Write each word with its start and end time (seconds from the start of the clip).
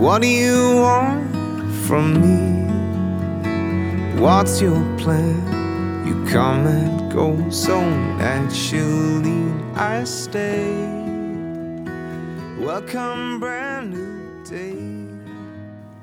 What 0.00 0.22
do 0.22 0.28
you 0.28 0.76
want 0.76 1.30
from 1.86 2.22
me? 2.22 2.64
What's 4.18 4.62
your 4.62 4.80
plan? 4.96 5.36
You 6.06 6.24
come 6.24 6.66
and 6.66 7.12
go 7.12 7.36
so 7.50 7.78
naturally. 8.16 9.44
I 9.76 10.04
stay. 10.04 10.72
Welcome, 12.58 13.40
brand 13.40 13.90
new 13.90 14.42
day. 14.48 14.74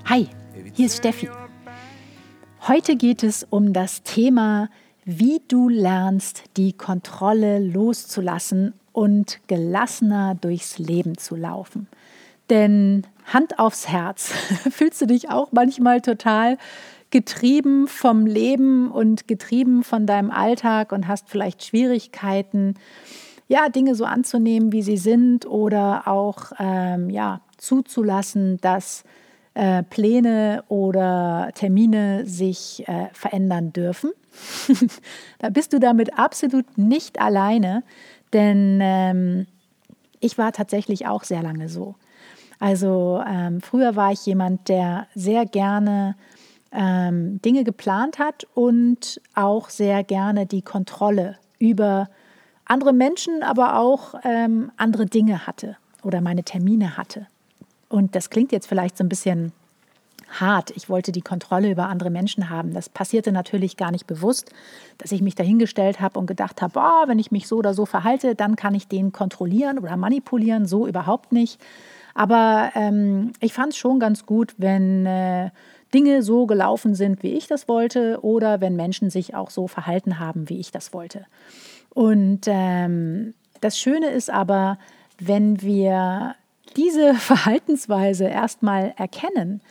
Hi, 0.05 0.27
hier 0.75 0.85
ist 0.85 0.97
Steffi. 0.97 1.29
Heute 2.67 2.97
geht 2.97 3.23
es 3.23 3.47
um 3.49 3.73
das 3.73 4.03
Thema, 4.03 4.69
wie 5.05 5.41
du 5.47 5.69
lernst, 5.69 6.43
die 6.55 6.73
Kontrolle 6.73 7.57
loszulassen 7.57 8.75
und 8.93 9.39
gelassener 9.47 10.35
durchs 10.35 10.77
Leben 10.77 11.17
zu 11.17 11.35
laufen. 11.35 11.87
Denn 12.49 13.05
Hand 13.25 13.59
aufs 13.59 13.87
Herz, 13.87 14.31
fühlst 14.71 15.01
du 15.01 15.05
dich 15.05 15.29
auch 15.29 15.49
manchmal 15.51 16.01
total 16.01 16.57
getrieben 17.09 17.87
vom 17.87 18.25
Leben 18.25 18.91
und 18.91 19.27
getrieben 19.27 19.83
von 19.83 20.05
deinem 20.05 20.31
Alltag 20.31 20.91
und 20.91 21.07
hast 21.07 21.29
vielleicht 21.29 21.63
Schwierigkeiten, 21.63 22.75
ja, 23.47 23.69
Dinge 23.69 23.95
so 23.95 24.03
anzunehmen, 24.03 24.73
wie 24.73 24.81
sie 24.81 24.97
sind 24.97 25.45
oder 25.45 26.07
auch 26.07 26.51
ähm, 26.59 27.09
ja, 27.09 27.41
zuzulassen, 27.57 28.59
dass 28.59 29.05
äh, 29.53 29.83
Pläne 29.83 30.63
oder 30.67 31.51
Termine 31.55 32.25
sich 32.25 32.87
äh, 32.87 33.07
verändern 33.13 33.71
dürfen. 33.71 34.11
da 35.39 35.49
bist 35.49 35.73
du 35.73 35.79
damit 35.79 36.19
absolut 36.19 36.77
nicht 36.77 37.19
alleine, 37.19 37.83
denn 38.33 38.79
ähm, 38.81 39.47
ich 40.19 40.37
war 40.37 40.51
tatsächlich 40.51 41.07
auch 41.07 41.23
sehr 41.23 41.41
lange 41.41 41.69
so. 41.69 41.95
Also 42.59 43.23
ähm, 43.27 43.61
früher 43.61 43.95
war 43.95 44.11
ich 44.11 44.25
jemand, 44.25 44.67
der 44.67 45.07
sehr 45.13 45.45
gerne 45.45 46.15
ähm, 46.71 47.41
Dinge 47.41 47.63
geplant 47.63 48.19
hat 48.19 48.47
und 48.53 49.21
auch 49.35 49.69
sehr 49.69 50.03
gerne 50.03 50.45
die 50.45 50.61
Kontrolle 50.61 51.37
über 51.59 52.09
andere 52.65 52.93
Menschen, 52.93 53.43
aber 53.43 53.77
auch 53.79 54.15
ähm, 54.23 54.71
andere 54.77 55.05
Dinge 55.05 55.47
hatte 55.47 55.77
oder 56.03 56.21
meine 56.21 56.43
Termine 56.43 56.97
hatte. 56.97 57.27
Und 57.89 58.15
das 58.15 58.29
klingt 58.29 58.51
jetzt 58.51 58.67
vielleicht 58.67 58.97
so 58.97 59.03
ein 59.03 59.09
bisschen 59.09 59.53
hart. 60.29 60.71
Ich 60.75 60.89
wollte 60.89 61.11
die 61.11 61.21
Kontrolle 61.21 61.71
über 61.71 61.87
andere 61.87 62.09
Menschen 62.09 62.49
haben. 62.49 62.73
Das 62.73 62.89
passierte 62.89 63.31
natürlich 63.31 63.77
gar 63.77 63.91
nicht 63.91 64.07
bewusst, 64.07 64.51
dass 64.97 65.11
ich 65.11 65.21
mich 65.21 65.35
dahingestellt 65.35 66.01
habe 66.01 66.19
und 66.19 66.25
gedacht 66.25 66.61
habe, 66.61 66.79
oh, 66.79 67.07
wenn 67.07 67.19
ich 67.19 67.31
mich 67.31 67.47
so 67.47 67.57
oder 67.57 67.73
so 67.73 67.85
verhalte, 67.85 68.35
dann 68.35 68.57
kann 68.57 68.75
ich 68.75 68.87
den 68.87 69.13
kontrollieren 69.13 69.79
oder 69.79 69.95
manipulieren. 69.95 70.65
So 70.65 70.85
überhaupt 70.85 71.31
nicht. 71.31 71.61
Aber 72.17 72.71
ähm, 72.73 73.31
ich 73.41 73.53
fand 73.53 73.73
es 73.73 73.77
schon 73.77 73.99
ganz 73.99 74.25
gut, 74.25 74.55
wenn 74.57 75.05
äh, 75.05 75.51
Dinge 75.93 76.23
so 76.23 76.47
gelaufen 76.47 76.95
sind, 76.95 77.21
wie 77.21 77.33
ich 77.33 77.45
das 77.45 77.67
wollte, 77.67 78.23
oder 78.23 78.59
wenn 78.59 78.75
Menschen 78.75 79.11
sich 79.11 79.35
auch 79.35 79.51
so 79.51 79.67
verhalten 79.67 80.17
haben, 80.17 80.49
wie 80.49 80.59
ich 80.59 80.71
das 80.71 80.93
wollte. 80.93 81.27
Und 81.93 82.41
ähm, 82.47 83.35
das 83.61 83.77
Schöne 83.77 84.09
ist 84.09 84.31
aber, 84.31 84.79
wenn 85.19 85.61
wir 85.61 86.33
diese 86.75 87.13
Verhaltensweise 87.13 88.25
erstmal 88.25 88.95
erkennen, 88.97 89.61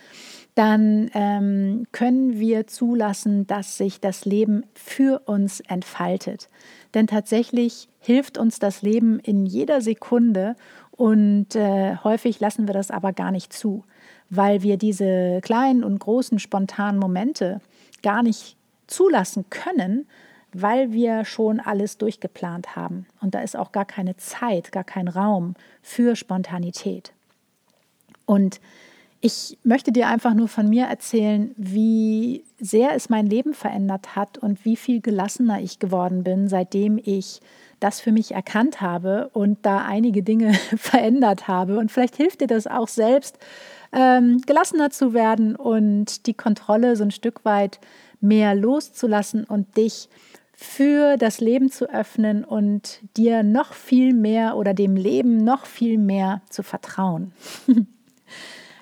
dann 0.55 1.11
ähm, 1.13 1.85
können 1.91 2.39
wir 2.39 2.65
zulassen, 2.65 3.45
dass 3.45 3.77
sich 3.77 3.99
das 3.99 4.23
Leben 4.23 4.63
für 4.73 5.19
uns 5.25 5.59
entfaltet. 5.59 6.47
Denn 6.93 7.07
tatsächlich 7.07 7.89
hilft 7.99 8.37
uns 8.37 8.57
das 8.57 8.83
Leben 8.83 9.19
in 9.19 9.45
jeder 9.45 9.81
Sekunde 9.81 10.55
und 10.97 11.55
äh, 11.55 11.95
häufig 12.03 12.39
lassen 12.39 12.67
wir 12.67 12.73
das 12.73 12.89
aber 12.91 13.13
gar 13.13 13.31
nicht 13.31 13.53
zu, 13.53 13.83
weil 14.29 14.63
wir 14.63 14.77
diese 14.77 15.39
kleinen 15.41 15.83
und 15.83 15.99
großen 15.99 16.39
spontanen 16.39 16.99
Momente 16.99 17.61
gar 18.01 18.23
nicht 18.23 18.57
zulassen 18.87 19.45
können, 19.51 20.07
weil 20.53 20.91
wir 20.91 21.23
schon 21.23 21.59
alles 21.59 21.99
durchgeplant 21.99 22.75
haben. 22.75 23.05
Und 23.21 23.35
da 23.35 23.41
ist 23.41 23.55
auch 23.55 23.71
gar 23.71 23.85
keine 23.85 24.17
Zeit, 24.17 24.71
gar 24.71 24.83
kein 24.83 25.07
Raum 25.07 25.53
für 25.83 26.15
Spontanität. 26.15 27.13
Und 28.25 28.59
ich 29.21 29.57
möchte 29.63 29.91
dir 29.91 30.07
einfach 30.07 30.33
nur 30.33 30.47
von 30.47 30.67
mir 30.67 30.85
erzählen, 30.85 31.53
wie 31.57 32.43
sehr 32.59 32.95
es 32.95 33.09
mein 33.09 33.27
Leben 33.27 33.53
verändert 33.53 34.15
hat 34.15 34.37
und 34.39 34.65
wie 34.65 34.75
viel 34.75 35.01
gelassener 35.01 35.61
ich 35.61 35.79
geworden 35.79 36.23
bin, 36.23 36.47
seitdem 36.47 36.99
ich 37.03 37.41
das 37.79 37.99
für 37.99 38.11
mich 38.11 38.31
erkannt 38.31 38.81
habe 38.81 39.29
und 39.33 39.65
da 39.65 39.85
einige 39.85 40.23
Dinge 40.23 40.53
verändert 40.77 41.47
habe. 41.47 41.77
Und 41.77 41.91
vielleicht 41.91 42.15
hilft 42.15 42.41
dir 42.41 42.47
das 42.47 42.67
auch 42.67 42.87
selbst, 42.87 43.37
ähm, 43.93 44.41
gelassener 44.45 44.89
zu 44.89 45.13
werden 45.13 45.55
und 45.55 46.25
die 46.27 46.33
Kontrolle 46.33 46.95
so 46.95 47.03
ein 47.03 47.11
Stück 47.11 47.45
weit 47.45 47.79
mehr 48.19 48.55
loszulassen 48.55 49.43
und 49.43 49.77
dich 49.77 50.09
für 50.53 51.17
das 51.17 51.39
Leben 51.39 51.69
zu 51.69 51.87
öffnen 51.87 52.43
und 52.43 52.99
dir 53.15 53.43
noch 53.43 53.73
viel 53.73 54.13
mehr 54.13 54.57
oder 54.57 54.73
dem 54.73 54.95
Leben 54.95 55.37
noch 55.37 55.67
viel 55.67 55.99
mehr 55.99 56.41
zu 56.49 56.63
vertrauen. 56.63 57.31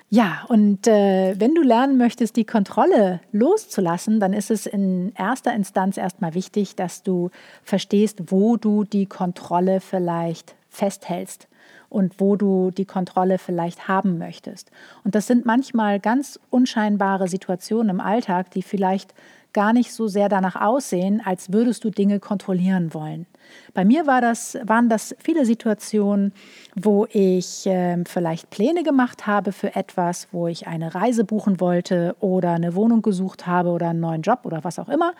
Ja, 0.08 0.44
und 0.48 0.86
äh, 0.86 1.34
wenn 1.38 1.54
du 1.54 1.62
lernen 1.62 1.98
möchtest, 1.98 2.36
die 2.36 2.44
Kontrolle 2.44 3.20
loszulassen, 3.32 4.20
dann 4.20 4.32
ist 4.32 4.52
es 4.52 4.66
in 4.66 5.12
erster 5.16 5.52
Instanz 5.52 5.96
erstmal 5.96 6.34
wichtig, 6.34 6.76
dass 6.76 7.02
du 7.02 7.30
verstehst, 7.64 8.30
wo 8.30 8.56
du 8.56 8.84
die 8.84 9.06
Kontrolle 9.06 9.80
vielleicht 9.80 10.54
festhältst 10.70 11.48
und 11.88 12.20
wo 12.20 12.36
du 12.36 12.70
die 12.70 12.84
Kontrolle 12.84 13.38
vielleicht 13.38 13.88
haben 13.88 14.16
möchtest. 14.18 14.70
Und 15.02 15.16
das 15.16 15.26
sind 15.26 15.44
manchmal 15.44 15.98
ganz 15.98 16.38
unscheinbare 16.50 17.26
Situationen 17.26 17.90
im 17.90 18.00
Alltag, 18.00 18.52
die 18.52 18.62
vielleicht 18.62 19.12
gar 19.52 19.72
nicht 19.72 19.92
so 19.92 20.06
sehr 20.06 20.28
danach 20.28 20.54
aussehen, 20.54 21.20
als 21.24 21.52
würdest 21.52 21.82
du 21.82 21.90
Dinge 21.90 22.20
kontrollieren 22.20 22.94
wollen. 22.94 23.26
Bei 23.74 23.84
mir 23.84 24.06
war 24.06 24.20
das, 24.20 24.58
waren 24.64 24.88
das 24.88 25.14
viele 25.18 25.44
Situationen, 25.44 26.32
wo 26.74 27.06
ich 27.10 27.66
äh, 27.66 28.02
vielleicht 28.06 28.50
Pläne 28.50 28.82
gemacht 28.82 29.26
habe 29.26 29.52
für 29.52 29.74
etwas, 29.76 30.28
wo 30.32 30.46
ich 30.46 30.66
eine 30.66 30.94
Reise 30.94 31.24
buchen 31.24 31.60
wollte 31.60 32.16
oder 32.20 32.52
eine 32.52 32.74
Wohnung 32.74 33.02
gesucht 33.02 33.46
habe 33.46 33.70
oder 33.70 33.90
einen 33.90 34.00
neuen 34.00 34.22
Job 34.22 34.40
oder 34.44 34.64
was 34.64 34.78
auch 34.78 34.88
immer. 34.88 35.12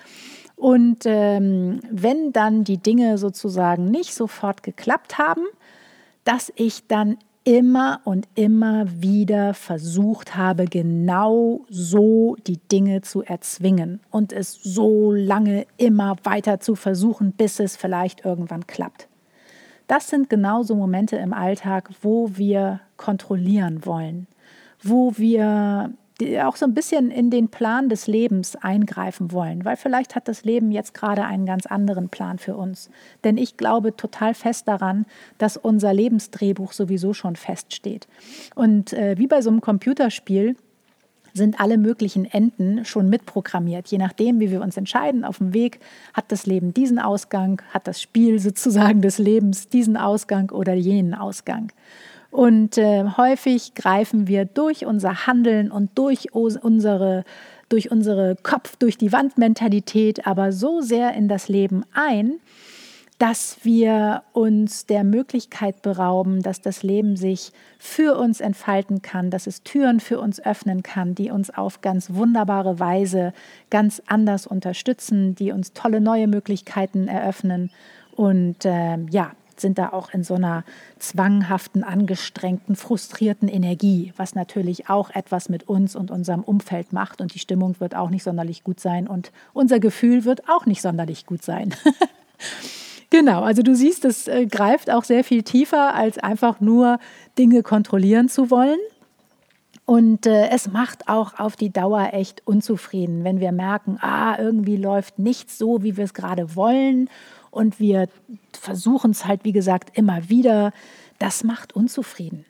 Und 0.56 1.04
ähm, 1.04 1.81
wenn 1.91 2.32
dann 2.32 2.65
die 2.65 2.78
Dinge 2.78 3.19
sozusagen 3.19 3.86
nicht 3.86 4.15
sofort 4.15 4.62
geklappt 4.62 5.19
haben, 5.19 5.42
dass 6.25 6.53
ich 6.56 6.86
dann 6.86 7.19
immer 7.47 8.01
und 8.03 8.27
immer 8.34 8.87
wieder 9.01 9.55
versucht 9.55 10.34
habe, 10.37 10.65
genau 10.65 11.61
so 11.71 12.37
die 12.45 12.59
Dinge 12.59 13.03
zu 13.03 13.23
erzwingen 13.23 14.01
und 14.11 14.33
es 14.33 14.55
so 14.55 15.12
lange 15.12 15.65
immer 15.77 16.17
weiter 16.25 16.59
zu 16.59 16.75
versuchen, 16.75 17.31
bis 17.31 17.60
es 17.60 17.77
vielleicht 17.77 18.25
irgendwann 18.25 18.66
klappt. 18.66 19.07
Das 19.87 20.10
sind 20.10 20.28
genauso 20.28 20.75
Momente 20.75 21.16
im 21.16 21.33
Alltag, 21.33 21.91
wo 22.03 22.37
wir 22.37 22.81
kontrollieren 22.97 23.87
wollen, 23.87 24.27
wo 24.83 25.16
wir 25.16 25.92
auch 26.42 26.57
so 26.57 26.65
ein 26.65 26.74
bisschen 26.74 27.10
in 27.10 27.30
den 27.30 27.48
Plan 27.48 27.89
des 27.89 28.07
Lebens 28.07 28.57
eingreifen 28.57 29.33
wollen, 29.33 29.65
weil 29.65 29.77
vielleicht 29.77 30.15
hat 30.15 30.28
das 30.28 30.45
Leben 30.45 30.71
jetzt 30.71 30.95
gerade 30.95 31.24
einen 31.24 31.45
ganz 31.45 31.66
anderen 31.66 32.09
Plan 32.09 32.39
für 32.39 32.57
uns. 32.57 32.91
Denn 33.24 33.36
ich 33.36 33.57
glaube 33.57 33.97
total 33.97 34.33
fest 34.33 34.66
daran, 34.66 35.04
dass 35.39 35.57
unser 35.57 35.92
Lebensdrehbuch 35.92 36.72
sowieso 36.72 37.13
schon 37.13 37.36
feststeht. 37.36 38.09
Und 38.54 38.92
äh, 38.95 39.18
wie 39.18 39.27
bei 39.27 39.42
so 39.42 39.51
einem 39.51 39.60
Computerspiel 39.60 40.57
sind 41.36 41.60
alle 41.60 41.77
möglichen 41.77 42.24
Enden 42.24 42.84
schon 42.84 43.10
mitprogrammiert. 43.10 43.89
Je 43.89 43.98
nachdem, 43.98 44.41
wie 44.41 44.51
wir 44.51 44.63
uns 44.63 44.77
entscheiden 44.77 45.24
auf 45.24 45.39
dem 45.39 45.53
Weg, 45.53 45.80
hat 46.15 46.33
das 46.33 46.47
Leben 46.47 46.72
diesen 46.72 46.98
Ausgang, 46.98 47.60
hat 47.74 47.86
das 47.86 48.01
Spiel 48.01 48.39
sozusagen 48.41 49.03
des 49.03 49.18
Lebens 49.18 49.68
diesen 49.68 49.98
Ausgang 49.98 50.51
oder 50.51 50.72
jenen 50.72 51.15
Ausgang. 51.15 51.72
Und 52.31 52.77
äh, 52.78 53.05
häufig 53.17 53.75
greifen 53.75 54.27
wir 54.27 54.45
durch 54.45 54.84
unser 54.84 55.27
Handeln 55.27 55.71
und 55.71 55.91
durch 55.97 56.34
unsere, 56.34 57.25
durch 57.69 57.91
unsere 57.91 58.37
Kopf, 58.43 58.77
durch 58.77 58.99
die 58.99 59.13
Wand-Mentalität 59.13 60.27
aber 60.27 60.53
so 60.53 60.81
sehr 60.81 61.15
in 61.15 61.28
das 61.28 61.49
Leben 61.49 61.84
ein, 61.95 62.41
dass 63.19 63.59
wir 63.63 64.23
uns 64.33 64.84
der 64.84 65.03
Möglichkeit 65.03 65.81
berauben, 65.81 66.43
dass 66.43 66.61
das 66.61 66.83
Leben 66.83 67.17
sich 67.17 67.53
für 67.78 68.17
uns 68.19 68.41
entfalten 68.41 69.01
kann, 69.01 69.31
dass 69.31 69.47
es 69.47 69.63
Türen 69.63 70.01
für 70.01 70.21
uns 70.21 70.45
öffnen 70.45 70.83
kann, 70.83 71.15
die 71.15 71.31
uns 71.31 71.51
auf 71.51 71.81
ganz 71.81 72.13
wunderbare 72.13 72.78
Weise 72.78 73.33
ganz 73.71 74.03
anders 74.07 74.47
unterstützen, 74.47 75.34
die 75.34 75.51
uns 75.51 75.73
tolle 75.73 76.03
neue 76.03 76.27
Möglichkeiten 76.27 77.09
eröffnen. 77.09 77.71
Und 78.15 78.67
äh, 78.67 78.99
ja, 79.11 79.33
sind 79.60 79.78
da 79.78 79.92
auch 79.92 80.10
in 80.10 80.24
so 80.24 80.34
einer 80.34 80.64
zwanghaften, 80.98 81.84
angestrengten, 81.84 82.76
frustrierten 82.76 83.48
Energie, 83.48 84.12
was 84.16 84.34
natürlich 84.34 84.88
auch 84.88 85.10
etwas 85.10 85.48
mit 85.48 85.68
uns 85.68 85.97
und 85.97 86.10
unserem 86.10 86.42
Umfeld 86.42 86.92
macht. 86.92 87.20
Und 87.20 87.34
die 87.34 87.38
Stimmung 87.38 87.76
wird 87.78 87.94
auch 87.94 88.10
nicht 88.10 88.22
sonderlich 88.22 88.64
gut 88.64 88.80
sein 88.80 89.06
und 89.06 89.32
unser 89.53 89.80
Gefühl 89.80 90.24
wird 90.24 90.48
auch 90.48 90.66
nicht 90.66 90.82
sonderlich 90.82 91.26
gut 91.26 91.42
sein. 91.42 91.74
Genau, 93.10 93.42
also 93.42 93.62
du 93.62 93.74
siehst, 93.74 94.04
es 94.04 94.26
äh, 94.26 94.47
greift 94.47 94.91
auch 94.91 95.04
sehr 95.04 95.22
viel 95.22 95.44
tiefer, 95.44 95.94
als 95.94 96.18
einfach 96.18 96.60
nur 96.60 96.98
Dinge 97.38 97.62
kontrollieren 97.62 98.28
zu 98.28 98.50
wollen. 98.50 98.78
Und 99.84 100.26
äh, 100.26 100.48
es 100.48 100.70
macht 100.72 101.08
auch 101.08 101.38
auf 101.38 101.54
die 101.54 101.70
Dauer 101.70 102.10
echt 102.12 102.42
unzufrieden, 102.44 103.22
wenn 103.22 103.38
wir 103.38 103.53
merken, 103.53 103.98
ah, 104.00 104.36
irgendwie 104.36 104.76
läuft 104.76 105.20
nichts 105.20 105.58
so, 105.58 105.84
wie 105.84 105.97
wir 105.97 106.04
es 106.04 106.12
gerade 106.12 106.56
wollen. 106.56 107.08
Und 107.56 107.80
wir 107.80 108.08
versuchen 108.53 109.12
es 109.12 109.24
halt, 109.24 109.44
wie 109.44 109.53
gesagt, 109.53 109.97
immer 109.97 110.28
wieder. 110.28 110.72
Das 111.18 111.42
macht 111.42 111.74
unzufrieden. 111.74 112.44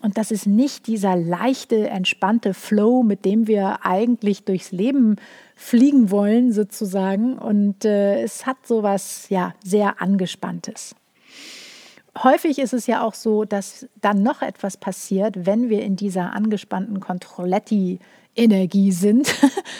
Und 0.00 0.18
das 0.18 0.30
ist 0.30 0.46
nicht 0.46 0.86
dieser 0.86 1.16
leichte, 1.16 1.88
entspannte 1.88 2.54
Flow, 2.54 3.02
mit 3.02 3.24
dem 3.24 3.48
wir 3.48 3.84
eigentlich 3.84 4.44
durchs 4.44 4.70
Leben 4.70 5.16
fliegen 5.56 6.12
wollen, 6.12 6.52
sozusagen. 6.52 7.36
Und 7.36 7.84
äh, 7.84 8.22
es 8.22 8.46
hat 8.46 8.58
so 8.64 8.84
was 8.84 9.28
ja, 9.30 9.52
sehr 9.64 10.00
Angespanntes. 10.00 10.94
Häufig 12.22 12.60
ist 12.60 12.72
es 12.72 12.86
ja 12.86 13.02
auch 13.02 13.14
so, 13.14 13.44
dass 13.44 13.88
dann 14.00 14.22
noch 14.22 14.42
etwas 14.42 14.76
passiert, 14.76 15.44
wenn 15.44 15.68
wir 15.70 15.82
in 15.82 15.96
dieser 15.96 16.34
angespannten 16.34 17.00
Controletti-Energie 17.00 18.92
sind. 18.92 19.34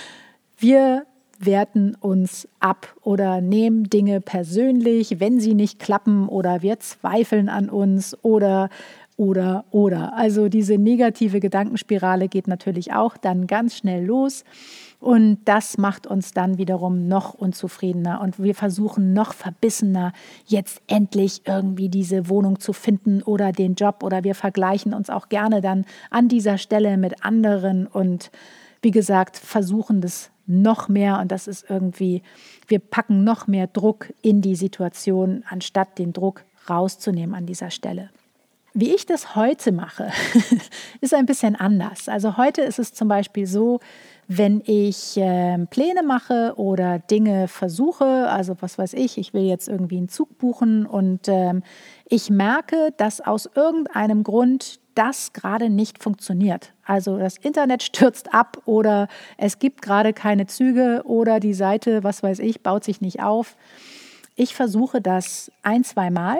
wir 0.58 1.06
werten 1.44 1.94
uns 1.94 2.48
ab 2.60 2.94
oder 3.02 3.40
nehmen 3.40 3.84
Dinge 3.84 4.20
persönlich, 4.20 5.20
wenn 5.20 5.40
sie 5.40 5.54
nicht 5.54 5.78
klappen 5.78 6.28
oder 6.28 6.62
wir 6.62 6.80
zweifeln 6.80 7.48
an 7.48 7.68
uns 7.68 8.16
oder 8.22 8.70
oder, 9.16 9.64
oder. 9.70 10.14
Also 10.14 10.48
diese 10.48 10.76
negative 10.76 11.40
Gedankenspirale 11.40 12.28
geht 12.28 12.48
natürlich 12.48 12.92
auch 12.92 13.16
dann 13.16 13.46
ganz 13.46 13.76
schnell 13.76 14.04
los. 14.04 14.44
Und 15.00 15.38
das 15.44 15.78
macht 15.78 16.06
uns 16.06 16.32
dann 16.32 16.58
wiederum 16.58 17.06
noch 17.08 17.34
unzufriedener. 17.34 18.20
Und 18.20 18.42
wir 18.42 18.54
versuchen 18.54 19.12
noch 19.12 19.34
verbissener, 19.34 20.12
jetzt 20.46 20.82
endlich 20.86 21.42
irgendwie 21.46 21.88
diese 21.88 22.28
Wohnung 22.28 22.60
zu 22.60 22.72
finden 22.72 23.22
oder 23.22 23.52
den 23.52 23.74
Job. 23.74 24.02
Oder 24.02 24.24
wir 24.24 24.34
vergleichen 24.34 24.94
uns 24.94 25.10
auch 25.10 25.28
gerne 25.28 25.60
dann 25.60 25.84
an 26.10 26.28
dieser 26.28 26.58
Stelle 26.58 26.96
mit 26.96 27.24
anderen. 27.24 27.86
Und 27.86 28.30
wie 28.82 28.90
gesagt, 28.90 29.36
versuchen 29.36 30.00
das 30.00 30.30
noch 30.46 30.88
mehr. 30.88 31.18
Und 31.18 31.32
das 31.32 31.46
ist 31.46 31.66
irgendwie, 31.68 32.22
wir 32.68 32.78
packen 32.78 33.24
noch 33.24 33.46
mehr 33.46 33.66
Druck 33.66 34.12
in 34.22 34.42
die 34.42 34.56
Situation, 34.56 35.44
anstatt 35.48 35.98
den 35.98 36.12
Druck 36.12 36.44
rauszunehmen 36.68 37.34
an 37.34 37.46
dieser 37.46 37.70
Stelle. 37.70 38.10
Wie 38.78 38.94
ich 38.94 39.06
das 39.06 39.34
heute 39.34 39.72
mache, 39.72 40.10
ist 41.00 41.14
ein 41.14 41.24
bisschen 41.24 41.56
anders. 41.56 42.10
Also 42.10 42.36
heute 42.36 42.60
ist 42.60 42.78
es 42.78 42.92
zum 42.92 43.08
Beispiel 43.08 43.46
so, 43.46 43.80
wenn 44.28 44.60
ich 44.66 45.16
äh, 45.16 45.56
Pläne 45.70 46.02
mache 46.02 46.52
oder 46.56 46.98
Dinge 46.98 47.48
versuche, 47.48 48.28
also 48.28 48.56
was 48.60 48.76
weiß 48.76 48.92
ich, 48.92 49.16
ich 49.16 49.32
will 49.32 49.44
jetzt 49.44 49.68
irgendwie 49.68 49.96
einen 49.96 50.10
Zug 50.10 50.36
buchen 50.36 50.84
und 50.84 51.28
ähm, 51.28 51.62
ich 52.08 52.30
merke, 52.30 52.92
dass 52.96 53.20
aus 53.20 53.48
irgendeinem 53.54 54.22
Grund 54.22 54.80
das 54.94 55.32
gerade 55.32 55.68
nicht 55.68 56.02
funktioniert. 56.02 56.72
Also 56.84 57.18
das 57.18 57.36
Internet 57.36 57.82
stürzt 57.82 58.32
ab 58.32 58.62
oder 58.64 59.08
es 59.36 59.58
gibt 59.58 59.82
gerade 59.82 60.12
keine 60.12 60.46
Züge 60.46 61.02
oder 61.04 61.40
die 61.40 61.54
Seite, 61.54 62.02
was 62.04 62.22
weiß 62.22 62.38
ich, 62.38 62.62
baut 62.62 62.84
sich 62.84 63.00
nicht 63.00 63.22
auf. 63.22 63.56
Ich 64.36 64.54
versuche 64.54 65.00
das 65.00 65.50
ein, 65.62 65.84
zwei 65.84 66.10
Mal 66.10 66.38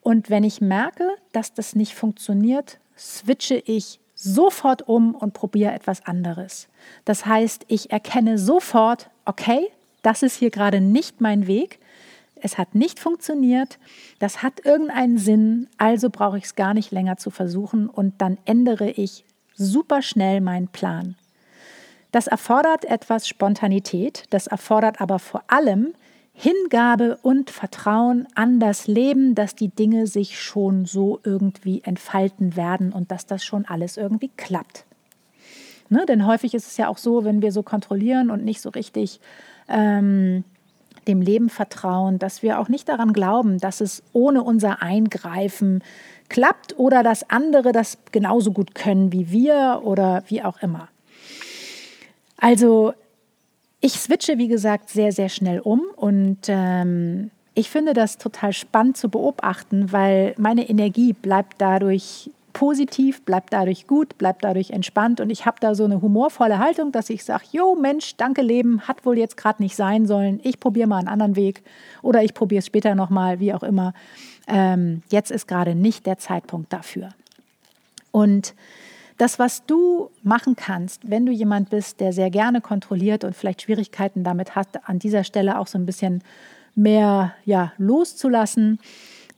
und 0.00 0.30
wenn 0.30 0.44
ich 0.44 0.60
merke, 0.60 1.08
dass 1.32 1.52
das 1.54 1.74
nicht 1.74 1.94
funktioniert, 1.94 2.78
switche 2.96 3.56
ich 3.56 4.00
sofort 4.14 4.88
um 4.88 5.14
und 5.14 5.34
probiere 5.34 5.72
etwas 5.72 6.06
anderes. 6.06 6.68
Das 7.04 7.26
heißt, 7.26 7.64
ich 7.68 7.90
erkenne 7.90 8.38
sofort, 8.38 9.10
okay, 9.24 9.68
das 10.02 10.22
ist 10.22 10.36
hier 10.36 10.50
gerade 10.50 10.80
nicht 10.80 11.20
mein 11.20 11.46
Weg. 11.46 11.80
Es 12.40 12.58
hat 12.58 12.74
nicht 12.74 13.00
funktioniert, 13.00 13.78
das 14.18 14.42
hat 14.42 14.64
irgendeinen 14.64 15.18
Sinn, 15.18 15.68
also 15.78 16.10
brauche 16.10 16.38
ich 16.38 16.44
es 16.44 16.54
gar 16.54 16.74
nicht 16.74 16.92
länger 16.92 17.16
zu 17.16 17.30
versuchen 17.30 17.88
und 17.88 18.20
dann 18.20 18.38
ändere 18.44 18.90
ich 18.90 19.24
super 19.54 20.02
schnell 20.02 20.40
meinen 20.40 20.68
Plan. 20.68 21.16
Das 22.12 22.26
erfordert 22.26 22.84
etwas 22.84 23.26
Spontanität, 23.26 24.24
das 24.30 24.46
erfordert 24.46 25.00
aber 25.00 25.18
vor 25.18 25.42
allem 25.48 25.94
Hingabe 26.38 27.18
und 27.22 27.50
Vertrauen 27.50 28.28
an 28.34 28.60
das 28.60 28.86
Leben, 28.86 29.34
dass 29.34 29.54
die 29.54 29.68
Dinge 29.68 30.06
sich 30.06 30.40
schon 30.40 30.84
so 30.84 31.18
irgendwie 31.24 31.82
entfalten 31.82 32.56
werden 32.56 32.92
und 32.92 33.10
dass 33.10 33.24
das 33.24 33.42
schon 33.42 33.64
alles 33.64 33.96
irgendwie 33.96 34.30
klappt. 34.36 34.84
Ne? 35.88 36.04
Denn 36.06 36.26
häufig 36.26 36.52
ist 36.52 36.66
es 36.66 36.76
ja 36.76 36.88
auch 36.88 36.98
so, 36.98 37.24
wenn 37.24 37.40
wir 37.40 37.52
so 37.52 37.62
kontrollieren 37.62 38.30
und 38.30 38.44
nicht 38.44 38.60
so 38.60 38.68
richtig 38.68 39.20
ähm, 39.68 40.44
dem 41.08 41.20
Leben 41.20 41.48
vertrauen, 41.48 42.18
dass 42.18 42.42
wir 42.42 42.58
auch 42.58 42.68
nicht 42.68 42.88
daran 42.88 43.12
glauben, 43.12 43.58
dass 43.58 43.80
es 43.80 44.02
ohne 44.12 44.42
unser 44.42 44.82
Eingreifen 44.82 45.82
klappt 46.28 46.78
oder 46.78 47.02
dass 47.02 47.30
andere 47.30 47.72
das 47.72 47.98
genauso 48.12 48.52
gut 48.52 48.74
können 48.74 49.12
wie 49.12 49.30
wir 49.30 49.82
oder 49.84 50.24
wie 50.28 50.42
auch 50.42 50.60
immer. 50.62 50.88
Also 52.38 52.92
ich 53.80 53.92
switche, 53.94 54.38
wie 54.38 54.48
gesagt, 54.48 54.90
sehr, 54.90 55.12
sehr 55.12 55.28
schnell 55.28 55.60
um 55.60 55.82
und 55.96 56.38
ähm, 56.48 57.30
ich 57.54 57.70
finde 57.70 57.94
das 57.94 58.18
total 58.18 58.52
spannend 58.52 58.98
zu 58.98 59.08
beobachten, 59.08 59.90
weil 59.90 60.34
meine 60.36 60.68
Energie 60.68 61.14
bleibt 61.14 61.54
dadurch 61.58 62.30
positiv, 62.56 63.22
bleibt 63.22 63.52
dadurch 63.52 63.86
gut, 63.86 64.16
bleibt 64.16 64.42
dadurch 64.42 64.70
entspannt 64.70 65.20
und 65.20 65.28
ich 65.28 65.44
habe 65.44 65.58
da 65.60 65.74
so 65.74 65.84
eine 65.84 66.00
humorvolle 66.00 66.58
Haltung, 66.58 66.90
dass 66.90 67.10
ich 67.10 67.22
sage, 67.22 67.44
jo 67.52 67.74
Mensch, 67.74 68.16
danke 68.16 68.40
Leben, 68.40 68.80
hat 68.88 69.04
wohl 69.04 69.18
jetzt 69.18 69.36
gerade 69.36 69.62
nicht 69.62 69.76
sein 69.76 70.06
sollen, 70.06 70.40
ich 70.42 70.58
probiere 70.58 70.88
mal 70.88 71.00
einen 71.00 71.08
anderen 71.08 71.36
Weg 71.36 71.62
oder 72.00 72.22
ich 72.22 72.32
probiere 72.32 72.60
es 72.60 72.66
später 72.66 72.94
nochmal, 72.94 73.40
wie 73.40 73.52
auch 73.52 73.62
immer. 73.62 73.92
Ähm, 74.48 75.02
jetzt 75.10 75.30
ist 75.30 75.46
gerade 75.46 75.74
nicht 75.74 76.06
der 76.06 76.16
Zeitpunkt 76.16 76.72
dafür. 76.72 77.10
Und 78.10 78.54
das, 79.18 79.38
was 79.38 79.66
du 79.66 80.08
machen 80.22 80.56
kannst, 80.56 81.10
wenn 81.10 81.26
du 81.26 81.32
jemand 81.32 81.68
bist, 81.68 82.00
der 82.00 82.14
sehr 82.14 82.30
gerne 82.30 82.62
kontrolliert 82.62 83.22
und 83.24 83.36
vielleicht 83.36 83.60
Schwierigkeiten 83.60 84.24
damit 84.24 84.54
hat, 84.54 84.88
an 84.88 84.98
dieser 84.98 85.24
Stelle 85.24 85.58
auch 85.58 85.66
so 85.66 85.76
ein 85.76 85.84
bisschen 85.84 86.24
mehr 86.74 87.34
ja, 87.44 87.74
loszulassen, 87.76 88.78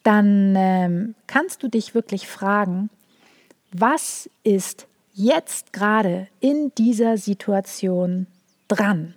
dann 0.05 0.55
ähm, 0.57 1.17
kannst 1.27 1.65
du 1.65 1.69
dich 1.69 1.97
wirklich 1.97 2.29
fragen, 2.29 2.91
was 3.73 4.31
ist 4.45 4.87
jetzt 5.15 5.73
gerade 5.73 6.29
in 6.41 6.73
dieser 6.77 7.17
Situation 7.17 8.27
dran? 8.69 9.15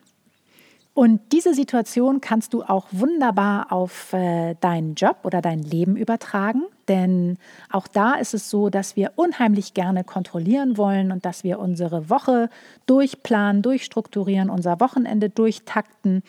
Und 0.94 1.22
diese 1.32 1.54
Situation 1.54 2.20
kannst 2.20 2.54
du 2.54 2.64
auch 2.64 2.86
wunderbar 2.92 3.72
auf 3.72 4.12
äh, 4.12 4.56
deinen 4.60 4.96
Job 4.96 5.20
oder 5.24 5.42
dein 5.42 5.64
Leben 5.64 5.96
übertragen, 5.96 6.64
denn 6.90 7.38
auch 7.70 7.88
da 7.88 8.16
ist 8.16 8.34
es 8.34 8.50
so, 8.50 8.70
dass 8.70 8.98
wir 8.98 9.14
unheimlich 9.16 9.74
gerne 9.74 10.04
kontrollieren 10.04 10.76
wollen 10.76 11.14
und 11.14 11.24
dass 11.24 11.46
wir 11.46 11.60
unsere 11.60 12.10
Woche 12.10 12.50
durchplanen, 12.88 13.62
durchstrukturieren, 13.62 14.50
unser 14.50 14.82
Wochenende 14.82 15.30
durchtakten 15.30 16.24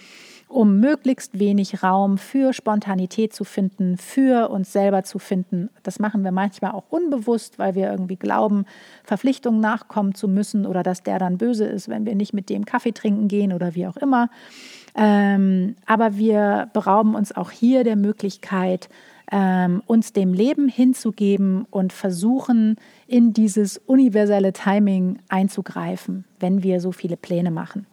um 0.53 0.81
möglichst 0.81 1.39
wenig 1.39 1.83
Raum 1.83 2.19
für 2.19 2.53
Spontanität 2.53 3.33
zu 3.33 3.45
finden, 3.45 3.97
für 3.97 4.51
uns 4.51 4.73
selber 4.73 5.03
zu 5.03 5.19
finden. 5.19 5.71
Das 5.83 5.99
machen 5.99 6.25
wir 6.25 6.33
manchmal 6.33 6.73
auch 6.73 6.85
unbewusst, 6.91 7.59
weil 7.59 7.75
wir 7.75 7.91
irgendwie 7.91 8.17
glauben, 8.17 8.67
Verpflichtungen 9.05 9.61
nachkommen 9.61 10.15
zu 10.15 10.29
müssen 10.29 10.67
oder 10.67 10.83
dass 10.83 11.03
der 11.03 11.19
dann 11.19 11.39
böse 11.39 11.65
ist, 11.65 11.89
wenn 11.89 12.07
wir 12.07 12.15
nicht 12.15 12.35
mit 12.35 12.51
dem 12.51 12.65
Kaffee 12.65 12.93
trinken 12.93 13.29
gehen 13.29 13.53
oder 13.53 13.75
wie 13.75 13.87
auch 13.87 13.97
immer. 13.97 14.29
Ähm, 14.95 15.77
aber 15.87 16.17
wir 16.17 16.69
berauben 16.73 17.15
uns 17.15 17.35
auch 17.35 17.51
hier 17.51 17.83
der 17.83 17.97
Möglichkeit, 17.97 18.89
ähm, 19.31 19.83
uns 19.87 20.13
dem 20.13 20.35
Leben 20.35 20.69
hinzugeben 20.69 21.67
und 21.71 21.95
versuchen, 21.95 22.77
in 23.07 23.33
dieses 23.33 23.79
universelle 23.79 24.53
Timing 24.53 25.19
einzugreifen, 25.29 26.25
wenn 26.39 26.63
wir 26.63 26.81
so 26.81 26.93
viele 26.93 27.17
Pläne 27.17 27.51
machen. 27.51 27.87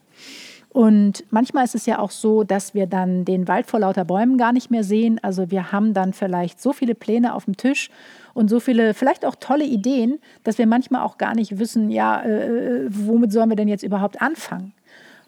Und 0.71 1.23
manchmal 1.31 1.65
ist 1.65 1.73
es 1.73 1.87
ja 1.87 1.97
auch 1.97 2.11
so, 2.11 2.43
dass 2.43 2.75
wir 2.75 2.85
dann 2.85 3.25
den 3.25 3.47
Wald 3.47 3.65
vor 3.65 3.79
lauter 3.79 4.05
Bäumen 4.05 4.37
gar 4.37 4.53
nicht 4.53 4.69
mehr 4.69 4.83
sehen. 4.83 5.19
Also 5.23 5.49
wir 5.49 5.71
haben 5.71 5.95
dann 5.95 6.13
vielleicht 6.13 6.61
so 6.61 6.73
viele 6.73 6.93
Pläne 6.93 7.33
auf 7.33 7.45
dem 7.45 7.57
Tisch 7.57 7.89
und 8.35 8.49
so 8.49 8.59
viele, 8.59 8.93
vielleicht 8.93 9.25
auch 9.25 9.35
tolle 9.35 9.65
Ideen, 9.65 10.19
dass 10.43 10.59
wir 10.59 10.67
manchmal 10.67 11.01
auch 11.01 11.17
gar 11.17 11.33
nicht 11.33 11.57
wissen, 11.57 11.89
ja, 11.89 12.21
äh, 12.23 12.85
womit 12.89 13.31
sollen 13.31 13.49
wir 13.49 13.55
denn 13.55 13.67
jetzt 13.67 13.83
überhaupt 13.83 14.21
anfangen? 14.21 14.73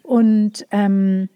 Und 0.04 0.64
ähm, 0.70 1.28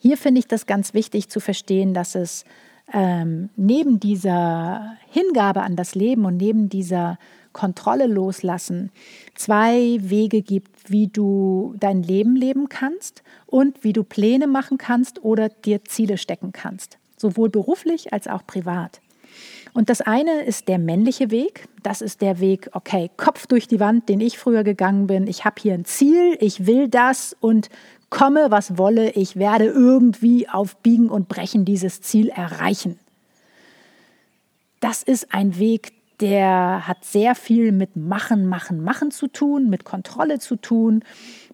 hier 0.00 0.18
finde 0.18 0.40
ich 0.40 0.46
das 0.46 0.66
ganz 0.66 0.92
wichtig 0.92 1.30
zu 1.30 1.40
verstehen, 1.40 1.94
dass 1.94 2.14
es 2.14 2.44
ähm, 2.92 3.48
neben 3.56 4.00
dieser 4.00 4.96
Hingabe 5.10 5.62
an 5.62 5.76
das 5.76 5.94
Leben 5.94 6.24
und 6.24 6.36
neben 6.36 6.68
dieser 6.68 7.18
Kontrolle 7.52 8.06
loslassen 8.06 8.90
zwei 9.34 9.98
Wege 10.00 10.42
gibt, 10.42 10.90
wie 10.90 11.08
du 11.08 11.74
dein 11.78 12.02
Leben 12.02 12.36
leben 12.36 12.68
kannst 12.68 13.22
und 13.46 13.82
wie 13.82 13.92
du 13.92 14.04
Pläne 14.04 14.46
machen 14.46 14.78
kannst 14.78 15.24
oder 15.24 15.48
dir 15.48 15.84
Ziele 15.84 16.18
stecken 16.18 16.52
kannst, 16.52 16.98
sowohl 17.16 17.48
beruflich 17.48 18.12
als 18.12 18.28
auch 18.28 18.46
privat. 18.46 19.00
Und 19.72 19.88
das 19.88 20.00
eine 20.00 20.42
ist 20.42 20.68
der 20.68 20.78
männliche 20.78 21.30
Weg. 21.30 21.68
Das 21.82 22.00
ist 22.00 22.20
der 22.20 22.40
Weg, 22.40 22.70
okay, 22.72 23.10
Kopf 23.16 23.46
durch 23.46 23.68
die 23.68 23.80
Wand, 23.80 24.08
den 24.08 24.20
ich 24.20 24.38
früher 24.38 24.64
gegangen 24.64 25.06
bin. 25.06 25.26
Ich 25.26 25.44
habe 25.44 25.60
hier 25.60 25.74
ein 25.74 25.84
Ziel, 25.84 26.36
ich 26.40 26.66
will 26.66 26.88
das 26.88 27.36
und 27.40 27.68
komme, 28.10 28.50
was 28.50 28.76
wolle, 28.76 29.10
ich 29.10 29.36
werde 29.36 29.66
irgendwie 29.66 30.48
auf 30.48 30.76
Biegen 30.78 31.08
und 31.08 31.28
Brechen 31.28 31.64
dieses 31.64 32.00
Ziel 32.00 32.28
erreichen. 32.28 32.98
Das 34.80 35.02
ist 35.02 35.32
ein 35.32 35.58
Weg, 35.58 35.92
der 36.20 36.86
hat 36.86 37.04
sehr 37.04 37.34
viel 37.34 37.72
mit 37.72 37.96
Machen, 37.96 38.46
Machen, 38.46 38.82
Machen 38.82 39.10
zu 39.10 39.26
tun, 39.26 39.70
mit 39.70 39.84
Kontrolle 39.84 40.38
zu 40.38 40.56
tun, 40.56 41.02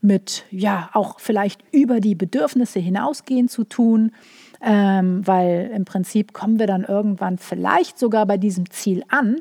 mit 0.01 0.45
ja 0.51 0.91
auch 0.93 1.21
vielleicht 1.21 1.61
über 1.73 2.01
die 2.01 2.15
Bedürfnisse 2.15 2.81
hinausgehen 2.81 3.49
zu 3.49 3.65
tun, 3.65 4.13
ähm, 4.61 5.27
weil 5.27 5.71
im 5.75 5.85
Prinzip 5.85 6.33
kommen 6.33 6.59
wir 6.59 6.67
dann 6.67 6.85
irgendwann 6.85 7.39
vielleicht 7.39 7.99
sogar 7.99 8.27
bei 8.27 8.37
diesem 8.37 8.71
Ziel 8.71 9.05
an, 9.09 9.37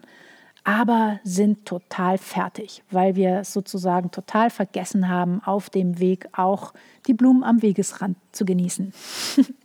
aber 0.63 1.19
sind 1.23 1.65
total 1.65 2.17
fertig, 2.17 2.83
weil 2.89 3.15
wir 3.15 3.43
sozusagen 3.43 4.11
total 4.11 4.49
vergessen 4.49 5.09
haben, 5.09 5.41
auf 5.43 5.69
dem 5.69 5.99
Weg 5.99 6.27
auch 6.33 6.73
die 7.07 7.13
Blumen 7.13 7.43
am 7.43 7.61
Wegesrand 7.61 8.17
zu 8.31 8.45
genießen. 8.45 8.93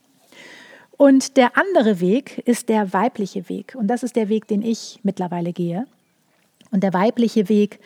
Und 1.00 1.38
der 1.38 1.56
andere 1.56 1.98
Weg 2.00 2.42
ist 2.44 2.68
der 2.68 2.92
weibliche 2.92 3.48
Weg. 3.48 3.74
Und 3.74 3.86
das 3.86 4.02
ist 4.02 4.16
der 4.16 4.28
Weg, 4.28 4.46
den 4.48 4.60
ich 4.60 5.00
mittlerweile 5.02 5.54
gehe. 5.54 5.86
Und 6.72 6.82
der 6.82 6.92
weibliche 6.92 7.48
Weg 7.48 7.80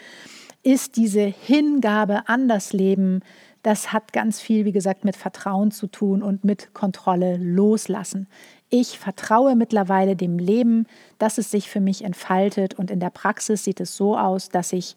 ist 0.64 0.96
diese 0.96 1.20
Hingabe 1.20 2.28
an 2.28 2.48
das 2.48 2.72
Leben. 2.72 3.20
Das 3.62 3.92
hat 3.92 4.12
ganz 4.12 4.40
viel, 4.40 4.64
wie 4.64 4.72
gesagt, 4.72 5.04
mit 5.04 5.14
Vertrauen 5.14 5.70
zu 5.70 5.86
tun 5.86 6.24
und 6.24 6.42
mit 6.42 6.74
Kontrolle 6.74 7.36
loslassen. 7.36 8.26
Ich 8.68 8.98
vertraue 8.98 9.54
mittlerweile 9.54 10.16
dem 10.16 10.40
Leben, 10.40 10.88
dass 11.20 11.38
es 11.38 11.52
sich 11.52 11.70
für 11.70 11.80
mich 11.80 12.02
entfaltet. 12.02 12.74
Und 12.74 12.90
in 12.90 12.98
der 12.98 13.10
Praxis 13.10 13.62
sieht 13.62 13.78
es 13.78 13.96
so 13.96 14.18
aus, 14.18 14.48
dass 14.48 14.72
ich 14.72 14.96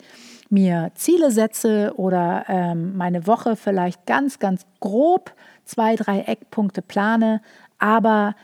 mir 0.50 0.90
Ziele 0.96 1.30
setze 1.30 1.94
oder 1.98 2.46
ähm, 2.48 2.98
meine 2.98 3.28
Woche 3.28 3.56
vielleicht 3.56 4.08
ganz, 4.08 4.40
ganz 4.40 4.66
grob 4.80 5.36
zwei, 5.66 5.96
drei 5.96 6.22
Eckpunkte 6.22 6.82
plane, 6.82 7.42
aber 7.80 8.36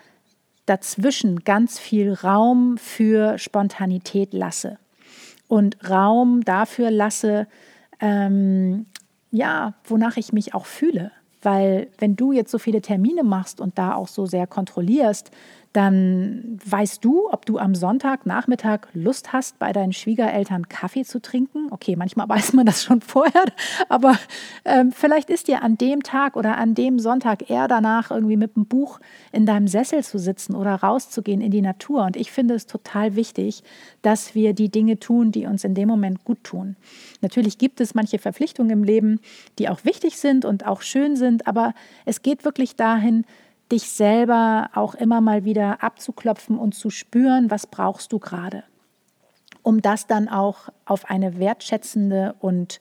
dazwischen 0.65 1.43
ganz 1.43 1.79
viel 1.79 2.13
Raum 2.13 2.77
für 2.77 3.37
Spontanität 3.37 4.33
lasse 4.33 4.77
und 5.47 5.77
Raum 5.89 6.41
dafür 6.43 6.89
lasse, 6.89 7.47
ähm, 7.99 8.85
ja, 9.31 9.73
wonach 9.85 10.17
ich 10.17 10.33
mich 10.33 10.53
auch 10.53 10.65
fühle. 10.65 11.11
Weil 11.41 11.89
wenn 11.97 12.15
du 12.15 12.31
jetzt 12.31 12.51
so 12.51 12.57
viele 12.57 12.81
Termine 12.81 13.23
machst 13.23 13.59
und 13.59 13.77
da 13.77 13.95
auch 13.95 14.07
so 14.07 14.25
sehr 14.25 14.47
kontrollierst, 14.47 15.31
dann 15.73 16.59
weißt 16.65 17.03
du, 17.03 17.29
ob 17.31 17.47
du 17.47 17.57
am 17.57 17.73
Sonntagnachmittag 17.73 18.87
Lust 18.93 19.33
hast, 19.33 19.57
bei 19.57 19.73
deinen 19.73 19.91
Schwiegereltern 19.91 20.69
Kaffee 20.69 21.03
zu 21.03 21.19
trinken. 21.19 21.67
Okay, 21.71 21.95
manchmal 21.95 22.29
weiß 22.33 22.53
man 22.53 22.67
das 22.67 22.83
schon 22.83 23.01
vorher, 23.01 23.45
aber 23.89 24.17
ähm, 24.65 24.91
vielleicht 24.91 25.31
ist 25.31 25.47
dir 25.47 25.63
an 25.63 25.77
dem 25.77 26.03
Tag 26.03 26.35
oder 26.37 26.57
an 26.57 26.75
dem 26.75 26.99
Sonntag 26.99 27.49
eher 27.49 27.67
danach 27.67 28.11
irgendwie 28.11 28.37
mit 28.37 28.55
einem 28.55 28.67
Buch 28.67 28.99
in 29.31 29.47
deinem 29.47 29.67
Sessel 29.67 30.03
zu 30.03 30.19
sitzen 30.19 30.55
oder 30.55 30.75
rauszugehen 30.75 31.41
in 31.41 31.51
die 31.51 31.61
Natur. 31.61 32.03
Und 32.03 32.17
ich 32.17 32.31
finde 32.31 32.53
es 32.53 32.67
total 32.67 33.15
wichtig, 33.15 33.63
dass 34.03 34.35
wir 34.35 34.53
die 34.53 34.69
Dinge 34.69 34.99
tun, 34.99 35.31
die 35.31 35.47
uns 35.47 35.63
in 35.63 35.73
dem 35.73 35.87
Moment 35.87 36.23
gut 36.23 36.43
tun. 36.43 36.75
Natürlich 37.21 37.57
gibt 37.57 37.81
es 37.81 37.95
manche 37.95 38.19
Verpflichtungen 38.19 38.69
im 38.69 38.83
Leben, 38.83 39.19
die 39.57 39.69
auch 39.69 39.83
wichtig 39.85 40.17
sind 40.19 40.45
und 40.45 40.67
auch 40.67 40.83
schön 40.83 41.15
sind, 41.15 41.47
aber 41.47 41.73
es 42.05 42.21
geht 42.21 42.45
wirklich 42.45 42.75
dahin, 42.75 43.25
dich 43.73 43.89
selber 43.89 44.69
auch 44.75 44.93
immer 44.95 45.19
mal 45.19 45.43
wieder 45.45 45.83
abzuklopfen 45.83 46.57
und 46.57 46.75
zu 46.75 46.89
spüren, 46.89 47.49
was 47.49 47.67
brauchst 47.67 48.13
du 48.13 48.19
gerade, 48.19 48.63
um 49.63 49.81
das 49.81 50.05
dann 50.07 50.29
auch 50.29 50.69
auf 50.85 51.09
eine 51.09 51.39
wertschätzende 51.39 52.35
und 52.39 52.79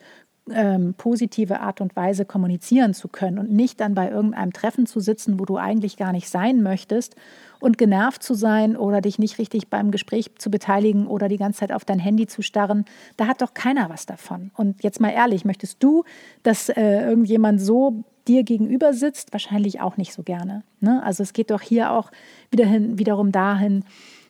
ähm, 0.51 0.93
positive 0.97 1.61
Art 1.61 1.81
und 1.81 1.95
Weise 1.95 2.25
kommunizieren 2.25 2.93
zu 2.93 3.07
können 3.07 3.39
und 3.39 3.51
nicht 3.51 3.79
dann 3.79 3.95
bei 3.95 4.09
irgendeinem 4.09 4.53
Treffen 4.53 4.85
zu 4.85 4.99
sitzen, 4.99 5.39
wo 5.39 5.45
du 5.45 5.57
eigentlich 5.57 5.97
gar 5.97 6.11
nicht 6.11 6.29
sein 6.29 6.61
möchtest 6.61 7.15
und 7.59 7.77
genervt 7.77 8.21
zu 8.21 8.33
sein 8.33 8.75
oder 8.75 9.01
dich 9.01 9.17
nicht 9.17 9.39
richtig 9.39 9.69
beim 9.69 9.89
Gespräch 9.89 10.35
zu 10.37 10.51
beteiligen 10.51 11.07
oder 11.07 11.29
die 11.29 11.37
ganze 11.37 11.61
Zeit 11.61 11.71
auf 11.71 11.85
dein 11.85 11.99
Handy 11.99 12.27
zu 12.27 12.41
starren. 12.41 12.85
Da 13.15 13.27
hat 13.27 13.41
doch 13.41 13.53
keiner 13.53 13.89
was 13.89 14.05
davon. 14.05 14.51
Und 14.55 14.83
jetzt 14.83 14.99
mal 14.99 15.11
ehrlich, 15.11 15.45
möchtest 15.45 15.81
du, 15.81 16.03
dass 16.43 16.69
äh, 16.69 17.07
irgendjemand 17.07 17.61
so 17.61 18.03
dir 18.27 18.43
gegenüber 18.43 18.93
sitzt, 18.93 19.33
wahrscheinlich 19.33 19.81
auch 19.81 19.97
nicht 19.97 20.13
so 20.13 20.23
gerne. 20.23 20.63
Ne? 20.79 21.01
Also 21.03 21.23
es 21.23 21.33
geht 21.33 21.51
doch 21.51 21.61
hier 21.61 21.91
auch 21.91 22.11
wieder 22.51 22.65
hin, 22.65 22.97
wiederum 22.97 23.31
dahin, 23.31 23.83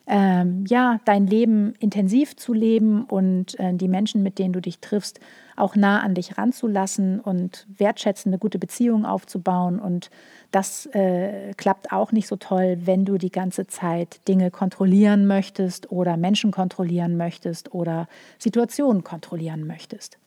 ähm, 0.06 0.66
ja, 0.68 1.00
dein 1.06 1.28
Leben 1.28 1.76
intensiv 1.80 2.36
zu 2.36 2.52
leben 2.54 3.06
und 3.06 3.58
äh, 3.60 3.74
die 3.74 3.88
Menschen, 3.88 4.22
mit 4.22 4.38
denen 4.38 4.52
du 4.52 4.60
dich 4.60 4.80
triffst, 4.80 5.22
auch 5.56 5.76
nah 5.76 6.02
an 6.02 6.14
dich 6.14 6.38
ranzulassen 6.38 7.22
und 7.22 7.68
wertschätzende, 7.78 8.38
gute 8.38 8.60
Beziehungen 8.60 9.06
aufzubauen. 9.06 9.80
Und 9.80 10.10
das 10.52 10.88
äh, 10.88 11.54
klappt 11.56 11.94
auch 11.94 12.12
nicht 12.12 12.28
so 12.28 12.36
toll, 12.36 12.80
wenn 12.84 13.06
du 13.06 13.18
die 13.18 13.32
ganze 13.32 13.68
Zeit 13.68 14.28
Dinge 14.28 14.52
kontrollieren 14.52 15.26
möchtest 15.26 15.90
oder 15.90 16.18
Menschen 16.18 16.52
kontrollieren 16.52 17.16
möchtest 17.16 17.74
oder 17.74 18.10
Situationen 18.40 19.06
kontrollieren 19.06 19.66
möchtest. 19.66 20.18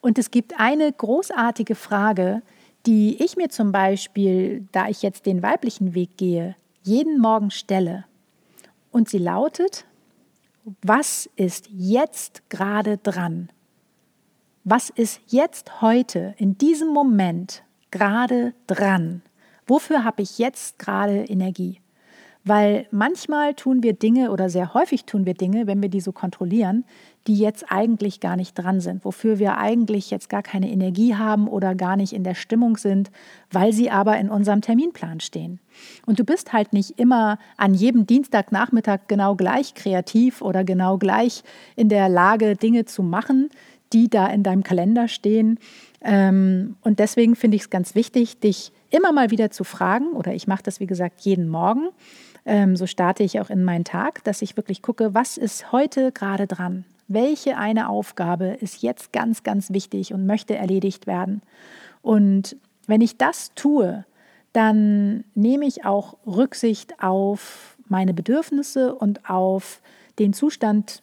Und 0.00 0.18
es 0.18 0.30
gibt 0.30 0.60
eine 0.60 0.92
großartige 0.92 1.74
Frage, 1.74 2.42
die 2.88 3.22
ich 3.22 3.36
mir 3.36 3.50
zum 3.50 3.70
Beispiel, 3.70 4.66
da 4.72 4.88
ich 4.88 5.02
jetzt 5.02 5.26
den 5.26 5.42
weiblichen 5.42 5.94
Weg 5.94 6.16
gehe, 6.16 6.56
jeden 6.82 7.20
Morgen 7.20 7.50
stelle. 7.50 8.06
Und 8.90 9.10
sie 9.10 9.18
lautet, 9.18 9.84
was 10.80 11.28
ist 11.36 11.68
jetzt 11.70 12.48
gerade 12.48 12.96
dran? 12.96 13.50
Was 14.64 14.88
ist 14.88 15.20
jetzt 15.26 15.82
heute, 15.82 16.34
in 16.38 16.56
diesem 16.56 16.88
Moment 16.88 17.62
gerade 17.90 18.54
dran? 18.66 19.20
Wofür 19.66 20.02
habe 20.02 20.22
ich 20.22 20.38
jetzt 20.38 20.78
gerade 20.78 21.24
Energie? 21.24 21.82
Weil 22.48 22.86
manchmal 22.90 23.52
tun 23.52 23.82
wir 23.82 23.92
Dinge 23.92 24.30
oder 24.30 24.48
sehr 24.48 24.72
häufig 24.72 25.04
tun 25.04 25.26
wir 25.26 25.34
Dinge, 25.34 25.66
wenn 25.66 25.82
wir 25.82 25.90
die 25.90 26.00
so 26.00 26.12
kontrollieren, 26.12 26.84
die 27.26 27.36
jetzt 27.36 27.70
eigentlich 27.70 28.20
gar 28.20 28.36
nicht 28.36 28.54
dran 28.54 28.80
sind, 28.80 29.04
wofür 29.04 29.38
wir 29.38 29.58
eigentlich 29.58 30.10
jetzt 30.10 30.30
gar 30.30 30.42
keine 30.42 30.70
Energie 30.70 31.14
haben 31.14 31.46
oder 31.46 31.74
gar 31.74 31.96
nicht 31.96 32.14
in 32.14 32.24
der 32.24 32.34
Stimmung 32.34 32.78
sind, 32.78 33.10
weil 33.50 33.74
sie 33.74 33.90
aber 33.90 34.16
in 34.16 34.30
unserem 34.30 34.62
Terminplan 34.62 35.20
stehen. 35.20 35.60
Und 36.06 36.18
du 36.18 36.24
bist 36.24 36.54
halt 36.54 36.72
nicht 36.72 36.98
immer 36.98 37.38
an 37.58 37.74
jedem 37.74 38.06
Dienstagnachmittag 38.06 39.00
genau 39.08 39.34
gleich 39.34 39.74
kreativ 39.74 40.40
oder 40.40 40.64
genau 40.64 40.96
gleich 40.96 41.42
in 41.76 41.90
der 41.90 42.08
Lage, 42.08 42.56
Dinge 42.56 42.86
zu 42.86 43.02
machen, 43.02 43.50
die 43.92 44.08
da 44.08 44.26
in 44.26 44.42
deinem 44.42 44.62
Kalender 44.62 45.06
stehen. 45.06 45.58
Ähm, 46.00 46.76
und 46.80 46.98
deswegen 46.98 47.36
finde 47.36 47.56
ich 47.56 47.62
es 47.62 47.70
ganz 47.70 47.94
wichtig, 47.94 48.40
dich 48.40 48.72
immer 48.88 49.12
mal 49.12 49.30
wieder 49.30 49.50
zu 49.50 49.64
fragen, 49.64 50.12
oder 50.12 50.32
ich 50.32 50.46
mache 50.46 50.62
das, 50.62 50.80
wie 50.80 50.86
gesagt, 50.86 51.20
jeden 51.20 51.48
Morgen. 51.48 51.88
Ähm, 52.48 52.74
so 52.76 52.86
starte 52.86 53.22
ich 53.22 53.40
auch 53.40 53.50
in 53.50 53.62
meinen 53.62 53.84
Tag, 53.84 54.24
dass 54.24 54.42
ich 54.42 54.56
wirklich 54.56 54.82
gucke, 54.82 55.14
was 55.14 55.36
ist 55.36 55.70
heute 55.70 56.10
gerade 56.12 56.46
dran? 56.46 56.84
welche 57.08 57.56
eine 57.56 57.88
Aufgabe 57.88 58.58
ist 58.60 58.82
jetzt 58.82 59.12
ganz, 59.12 59.42
ganz 59.42 59.72
wichtig 59.72 60.12
und 60.12 60.26
möchte 60.26 60.54
erledigt 60.54 61.06
werden. 61.06 61.42
Und 62.02 62.56
wenn 62.86 63.00
ich 63.00 63.16
das 63.16 63.52
tue, 63.54 64.04
dann 64.52 65.24
nehme 65.34 65.66
ich 65.66 65.84
auch 65.84 66.16
Rücksicht 66.26 67.02
auf 67.02 67.76
meine 67.88 68.14
Bedürfnisse 68.14 68.94
und 68.94 69.28
auf 69.28 69.80
den 70.18 70.32
Zustand 70.32 71.00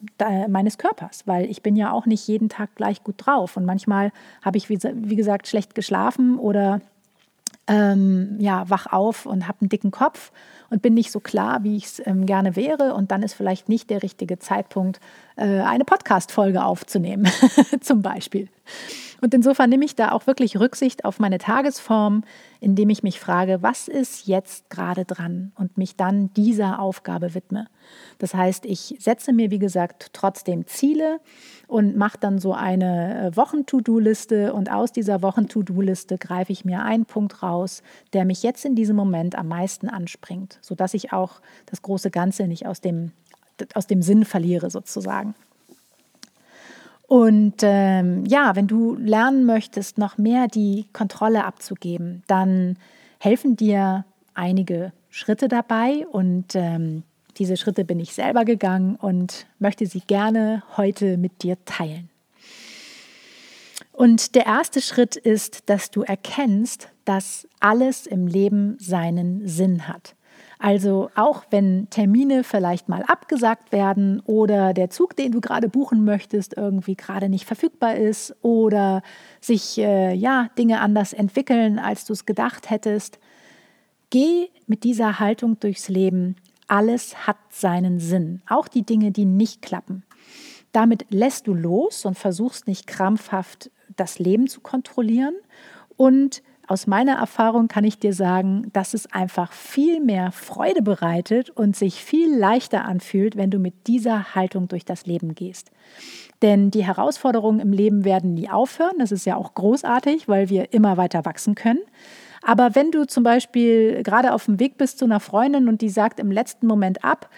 meines 0.48 0.78
Körpers, 0.78 1.26
weil 1.26 1.50
ich 1.50 1.62
bin 1.62 1.74
ja 1.74 1.90
auch 1.90 2.06
nicht 2.06 2.28
jeden 2.28 2.48
Tag 2.48 2.74
gleich 2.76 3.02
gut 3.02 3.14
drauf 3.18 3.56
und 3.56 3.64
manchmal 3.64 4.12
habe 4.42 4.58
ich, 4.58 4.68
wie 4.68 5.16
gesagt, 5.16 5.48
schlecht 5.48 5.74
geschlafen 5.74 6.38
oder 6.38 6.80
ähm, 7.68 8.36
ja, 8.38 8.68
wach 8.70 8.86
auf 8.92 9.26
und 9.26 9.48
habe 9.48 9.62
einen 9.62 9.68
dicken 9.68 9.90
Kopf 9.90 10.32
und 10.70 10.82
bin 10.82 10.94
nicht 10.94 11.10
so 11.10 11.20
klar, 11.20 11.64
wie 11.64 11.76
ich 11.76 11.84
es 11.84 12.06
ähm, 12.06 12.26
gerne 12.26 12.56
wäre. 12.56 12.94
Und 12.94 13.10
dann 13.10 13.22
ist 13.22 13.34
vielleicht 13.34 13.68
nicht 13.68 13.90
der 13.90 14.02
richtige 14.02 14.38
Zeitpunkt, 14.38 15.00
äh, 15.36 15.60
eine 15.60 15.84
Podcast-Folge 15.84 16.64
aufzunehmen, 16.64 17.28
zum 17.80 18.02
Beispiel. 18.02 18.48
Und 19.20 19.32
insofern 19.32 19.70
nehme 19.70 19.84
ich 19.84 19.94
da 19.94 20.12
auch 20.12 20.26
wirklich 20.26 20.58
Rücksicht 20.58 21.04
auf 21.04 21.18
meine 21.18 21.38
Tagesform, 21.38 22.22
indem 22.60 22.90
ich 22.90 23.02
mich 23.02 23.20
frage, 23.20 23.62
was 23.62 23.88
ist 23.88 24.26
jetzt 24.26 24.68
gerade 24.70 25.04
dran 25.04 25.52
und 25.56 25.78
mich 25.78 25.96
dann 25.96 26.32
dieser 26.34 26.80
Aufgabe 26.80 27.34
widme. 27.34 27.68
Das 28.18 28.34
heißt, 28.34 28.66
ich 28.66 28.96
setze 28.98 29.32
mir, 29.32 29.50
wie 29.50 29.58
gesagt, 29.58 30.10
trotzdem 30.12 30.66
Ziele 30.66 31.20
und 31.66 31.96
mache 31.96 32.18
dann 32.18 32.38
so 32.38 32.52
eine 32.52 33.28
äh, 33.28 33.36
Wochen-To-Do-Liste 33.36 34.52
und 34.52 34.70
aus 34.70 34.92
dieser 34.92 35.22
Wochen-To-Do-Liste 35.22 36.18
greife 36.18 36.52
ich 36.52 36.64
mir 36.64 36.82
einen 36.82 37.06
Punkt 37.06 37.42
raus, 37.42 37.82
der 38.12 38.24
mich 38.24 38.42
jetzt 38.42 38.64
in 38.64 38.74
diesem 38.74 38.96
Moment 38.96 39.36
am 39.36 39.48
meisten 39.48 39.88
anspringt, 39.88 40.58
sodass 40.60 40.94
ich 40.94 41.12
auch 41.12 41.40
das 41.66 41.82
große 41.82 42.10
Ganze 42.10 42.46
nicht 42.48 42.66
aus 42.66 42.80
dem, 42.80 43.12
aus 43.74 43.86
dem 43.86 44.02
Sinn 44.02 44.24
verliere 44.24 44.70
sozusagen. 44.70 45.34
Und 47.06 47.56
ähm, 47.62 48.24
ja, 48.26 48.56
wenn 48.56 48.66
du 48.66 48.96
lernen 48.96 49.46
möchtest, 49.46 49.96
noch 49.96 50.18
mehr 50.18 50.48
die 50.48 50.86
Kontrolle 50.92 51.44
abzugeben, 51.44 52.22
dann 52.26 52.76
helfen 53.18 53.56
dir 53.56 54.04
einige 54.34 54.92
Schritte 55.10 55.48
dabei. 55.48 56.06
Und 56.10 56.54
ähm, 56.54 57.04
diese 57.38 57.56
Schritte 57.56 57.84
bin 57.84 58.00
ich 58.00 58.12
selber 58.12 58.44
gegangen 58.44 58.96
und 58.96 59.46
möchte 59.58 59.86
sie 59.86 60.00
gerne 60.00 60.62
heute 60.76 61.16
mit 61.16 61.42
dir 61.42 61.56
teilen. 61.64 62.10
Und 63.92 64.34
der 64.34 64.46
erste 64.46 64.82
Schritt 64.82 65.16
ist, 65.16 65.70
dass 65.70 65.90
du 65.90 66.02
erkennst, 66.02 66.88
dass 67.04 67.48
alles 67.60 68.06
im 68.06 68.26
Leben 68.26 68.76
seinen 68.78 69.46
Sinn 69.48 69.88
hat. 69.88 70.14
Also 70.58 71.10
auch 71.14 71.44
wenn 71.50 71.88
Termine 71.90 72.42
vielleicht 72.42 72.88
mal 72.88 73.02
abgesagt 73.02 73.72
werden 73.72 74.20
oder 74.20 74.72
der 74.72 74.88
Zug, 74.88 75.14
den 75.14 75.32
du 75.32 75.40
gerade 75.40 75.68
buchen 75.68 76.04
möchtest, 76.04 76.56
irgendwie 76.56 76.96
gerade 76.96 77.28
nicht 77.28 77.44
verfügbar 77.44 77.96
ist 77.96 78.34
oder 78.42 79.02
sich 79.40 79.76
äh, 79.78 80.14
ja 80.14 80.48
Dinge 80.56 80.80
anders 80.80 81.12
entwickeln, 81.12 81.78
als 81.78 82.06
du 82.06 82.14
es 82.14 82.24
gedacht 82.24 82.70
hättest, 82.70 83.18
geh 84.10 84.48
mit 84.66 84.84
dieser 84.84 85.18
Haltung 85.20 85.60
durchs 85.60 85.88
Leben. 85.88 86.36
Alles 86.68 87.26
hat 87.26 87.36
seinen 87.50 88.00
Sinn, 88.00 88.40
auch 88.48 88.66
die 88.66 88.82
Dinge, 88.82 89.12
die 89.12 89.26
nicht 89.26 89.60
klappen. 89.62 90.04
Damit 90.72 91.06
lässt 91.10 91.46
du 91.46 91.54
los 91.54 92.04
und 92.04 92.18
versuchst 92.18 92.66
nicht 92.66 92.86
krampfhaft 92.86 93.70
das 93.96 94.18
Leben 94.18 94.46
zu 94.46 94.60
kontrollieren 94.60 95.34
und 95.96 96.42
aus 96.66 96.86
meiner 96.86 97.14
Erfahrung 97.14 97.68
kann 97.68 97.84
ich 97.84 97.98
dir 97.98 98.12
sagen, 98.12 98.70
dass 98.72 98.94
es 98.94 99.12
einfach 99.12 99.52
viel 99.52 100.00
mehr 100.00 100.32
Freude 100.32 100.82
bereitet 100.82 101.50
und 101.50 101.76
sich 101.76 102.02
viel 102.02 102.34
leichter 102.36 102.84
anfühlt, 102.84 103.36
wenn 103.36 103.50
du 103.50 103.58
mit 103.58 103.86
dieser 103.86 104.34
Haltung 104.34 104.68
durch 104.68 104.84
das 104.84 105.06
Leben 105.06 105.34
gehst. 105.34 105.70
Denn 106.42 106.70
die 106.70 106.84
Herausforderungen 106.84 107.60
im 107.60 107.72
Leben 107.72 108.04
werden 108.04 108.34
nie 108.34 108.50
aufhören. 108.50 108.98
Das 108.98 109.12
ist 109.12 109.24
ja 109.24 109.36
auch 109.36 109.54
großartig, 109.54 110.28
weil 110.28 110.48
wir 110.48 110.72
immer 110.72 110.96
weiter 110.96 111.24
wachsen 111.24 111.54
können. 111.54 111.80
Aber 112.42 112.74
wenn 112.74 112.90
du 112.90 113.06
zum 113.06 113.24
Beispiel 113.24 114.02
gerade 114.02 114.32
auf 114.32 114.44
dem 114.44 114.60
Weg 114.60 114.76
bist 114.76 114.98
zu 114.98 115.04
einer 115.04 115.20
Freundin 115.20 115.68
und 115.68 115.80
die 115.80 115.88
sagt 115.88 116.20
im 116.20 116.30
letzten 116.30 116.66
Moment 116.66 117.04
ab, 117.04 117.30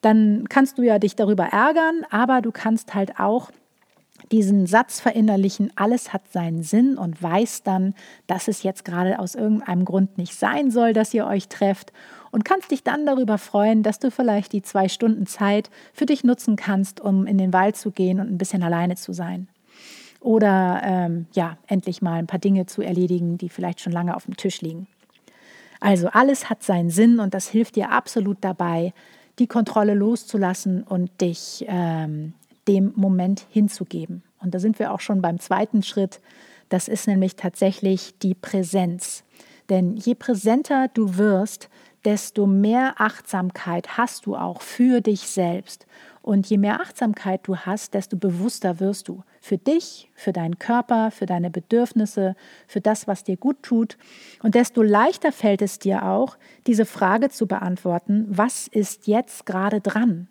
dann 0.00 0.48
kannst 0.48 0.78
du 0.78 0.82
ja 0.82 0.98
dich 0.98 1.16
darüber 1.16 1.44
ärgern, 1.44 2.02
aber 2.10 2.40
du 2.40 2.52
kannst 2.52 2.94
halt 2.94 3.18
auch 3.18 3.50
diesen 4.32 4.66
Satz 4.66 5.00
verinnerlichen, 5.00 5.70
alles 5.76 6.12
hat 6.12 6.22
seinen 6.32 6.62
Sinn 6.62 6.98
und 6.98 7.22
weiß 7.22 7.62
dann, 7.62 7.94
dass 8.26 8.48
es 8.48 8.62
jetzt 8.62 8.84
gerade 8.84 9.18
aus 9.18 9.34
irgendeinem 9.34 9.84
Grund 9.84 10.18
nicht 10.18 10.34
sein 10.34 10.70
soll, 10.70 10.92
dass 10.92 11.14
ihr 11.14 11.26
euch 11.26 11.48
trefft 11.48 11.92
und 12.32 12.44
kannst 12.44 12.70
dich 12.70 12.82
dann 12.82 13.06
darüber 13.06 13.38
freuen, 13.38 13.82
dass 13.82 13.98
du 13.98 14.10
vielleicht 14.10 14.52
die 14.52 14.62
zwei 14.62 14.88
Stunden 14.88 15.26
Zeit 15.26 15.70
für 15.92 16.06
dich 16.06 16.24
nutzen 16.24 16.56
kannst, 16.56 17.00
um 17.00 17.26
in 17.26 17.38
den 17.38 17.52
Wald 17.52 17.76
zu 17.76 17.90
gehen 17.90 18.20
und 18.20 18.30
ein 18.30 18.38
bisschen 18.38 18.62
alleine 18.62 18.96
zu 18.96 19.12
sein. 19.12 19.48
Oder 20.20 20.80
ähm, 20.84 21.26
ja, 21.32 21.56
endlich 21.66 22.02
mal 22.02 22.14
ein 22.14 22.26
paar 22.26 22.40
Dinge 22.40 22.66
zu 22.66 22.82
erledigen, 22.82 23.38
die 23.38 23.48
vielleicht 23.48 23.80
schon 23.80 23.92
lange 23.92 24.16
auf 24.16 24.24
dem 24.24 24.36
Tisch 24.36 24.60
liegen. 24.60 24.88
Also 25.80 26.08
alles 26.08 26.50
hat 26.50 26.62
seinen 26.62 26.90
Sinn 26.90 27.20
und 27.20 27.32
das 27.32 27.48
hilft 27.48 27.76
dir 27.76 27.90
absolut 27.90 28.38
dabei, 28.40 28.92
die 29.38 29.46
Kontrolle 29.46 29.94
loszulassen 29.94 30.82
und 30.82 31.20
dich 31.20 31.64
ähm, 31.68 32.32
dem 32.68 32.92
Moment 32.96 33.46
hinzugeben. 33.50 34.22
Und 34.40 34.54
da 34.54 34.58
sind 34.58 34.78
wir 34.78 34.92
auch 34.92 35.00
schon 35.00 35.22
beim 35.22 35.38
zweiten 35.38 35.82
Schritt. 35.82 36.20
Das 36.68 36.88
ist 36.88 37.06
nämlich 37.06 37.36
tatsächlich 37.36 38.18
die 38.18 38.34
Präsenz. 38.34 39.24
Denn 39.68 39.96
je 39.96 40.14
präsenter 40.14 40.88
du 40.88 41.16
wirst, 41.16 41.68
desto 42.04 42.46
mehr 42.46 42.94
Achtsamkeit 42.98 43.98
hast 43.98 44.26
du 44.26 44.36
auch 44.36 44.62
für 44.62 45.00
dich 45.00 45.22
selbst. 45.22 45.86
Und 46.22 46.48
je 46.48 46.58
mehr 46.58 46.80
Achtsamkeit 46.80 47.40
du 47.44 47.56
hast, 47.56 47.94
desto 47.94 48.16
bewusster 48.16 48.80
wirst 48.80 49.08
du 49.08 49.22
für 49.40 49.58
dich, 49.58 50.10
für 50.14 50.32
deinen 50.32 50.58
Körper, 50.58 51.10
für 51.12 51.26
deine 51.26 51.50
Bedürfnisse, 51.50 52.34
für 52.66 52.80
das, 52.80 53.06
was 53.06 53.22
dir 53.22 53.36
gut 53.36 53.62
tut. 53.62 53.96
Und 54.42 54.54
desto 54.56 54.82
leichter 54.82 55.30
fällt 55.30 55.62
es 55.62 55.78
dir 55.78 56.04
auch, 56.04 56.36
diese 56.66 56.84
Frage 56.84 57.28
zu 57.28 57.46
beantworten, 57.46 58.26
was 58.28 58.66
ist 58.66 59.06
jetzt 59.06 59.46
gerade 59.46 59.80
dran? 59.80 60.28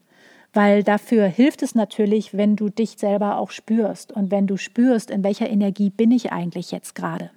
Weil 0.56 0.84
dafür 0.84 1.26
hilft 1.26 1.62
es 1.64 1.76
natürlich, 1.76 2.36
wenn 2.36 2.56
du 2.56 2.70
dich 2.70 2.96
selber 2.98 3.38
auch 3.38 3.52
spürst 3.52 4.14
und 4.14 4.32
wenn 4.32 4.48
du 4.48 4.56
spürst, 4.56 5.12
in 5.12 5.24
welcher 5.24 5.50
Energie 5.50 5.90
bin 5.90 6.12
ich 6.12 6.32
eigentlich 6.32 6.72
jetzt 6.72 6.96
gerade. 6.96 7.30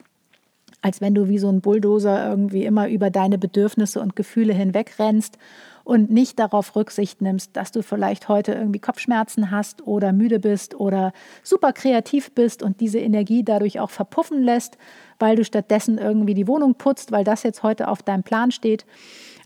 Als 0.83 1.01
wenn 1.01 1.15
du 1.15 1.29
wie 1.29 1.39
so 1.39 1.49
ein 1.49 1.61
Bulldozer 1.61 2.31
irgendwie 2.31 2.65
immer 2.65 2.89
über 2.89 3.11
deine 3.11 3.37
Bedürfnisse 3.37 4.01
und 4.01 4.15
Gefühle 4.15 4.55
hinwegrennst 4.55 5.37
und 5.83 6.11
nicht 6.11 6.39
darauf 6.39 6.77
Rücksicht 6.77 7.21
nimmst, 7.21 7.57
dass 7.57 7.73
du 7.73 7.83
vielleicht 7.83 8.29
heute 8.29 8.53
irgendwie 8.53 8.79
Kopfschmerzen 8.79 9.51
hast 9.51 9.85
oder 9.85 10.13
müde 10.13 10.39
bist 10.39 10.79
oder 10.79 11.13
super 11.43 11.73
kreativ 11.73 12.31
bist 12.33 12.63
und 12.63 12.81
diese 12.81 13.01
Energie 13.01 13.43
dadurch 13.43 13.81
auch 13.81 13.91
verpuffen 13.91 14.45
lässt, 14.45 14.79
weil 15.19 15.35
du 15.35 15.45
stattdessen 15.45 15.99
irgendwie 15.99 16.35
die 16.35 16.47
Wohnung 16.47 16.77
putzt, 16.77 17.11
weil 17.11 17.25
das 17.25 17.43
jetzt 17.43 17.65
heute 17.65 17.89
auf 17.89 18.03
deinem 18.03 18.23
Plan 18.23 18.53
steht. 18.53 18.87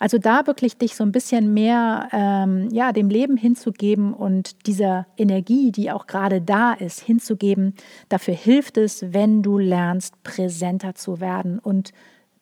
Also 0.03 0.19
da 0.19 0.49
wirklich 0.49 0.77
dich 0.79 0.97
so 0.97 1.05
ein 1.05 1.13
bisschen 1.13 1.55
mehr 1.55 2.09
ähm, 2.11 2.71
ja, 2.73 2.91
dem 2.91 3.09
Leben 3.09 3.37
hinzugeben 3.37 4.15
und 4.15 4.67
dieser 4.67 5.07
Energie, 5.17 5.71
die 5.71 5.93
auch 5.93 6.09
gerade 6.09 6.41
da 6.41 6.73
ist, 6.73 6.99
hinzugeben. 6.99 7.77
Dafür 8.09 8.35
hilft 8.35 8.79
es, 8.79 9.13
wenn 9.13 9.45
du 9.45 9.59
lernst, 9.59 10.21
präsenter 10.25 10.97
zu 10.97 11.21
werden 11.21 11.61
und 11.61 11.93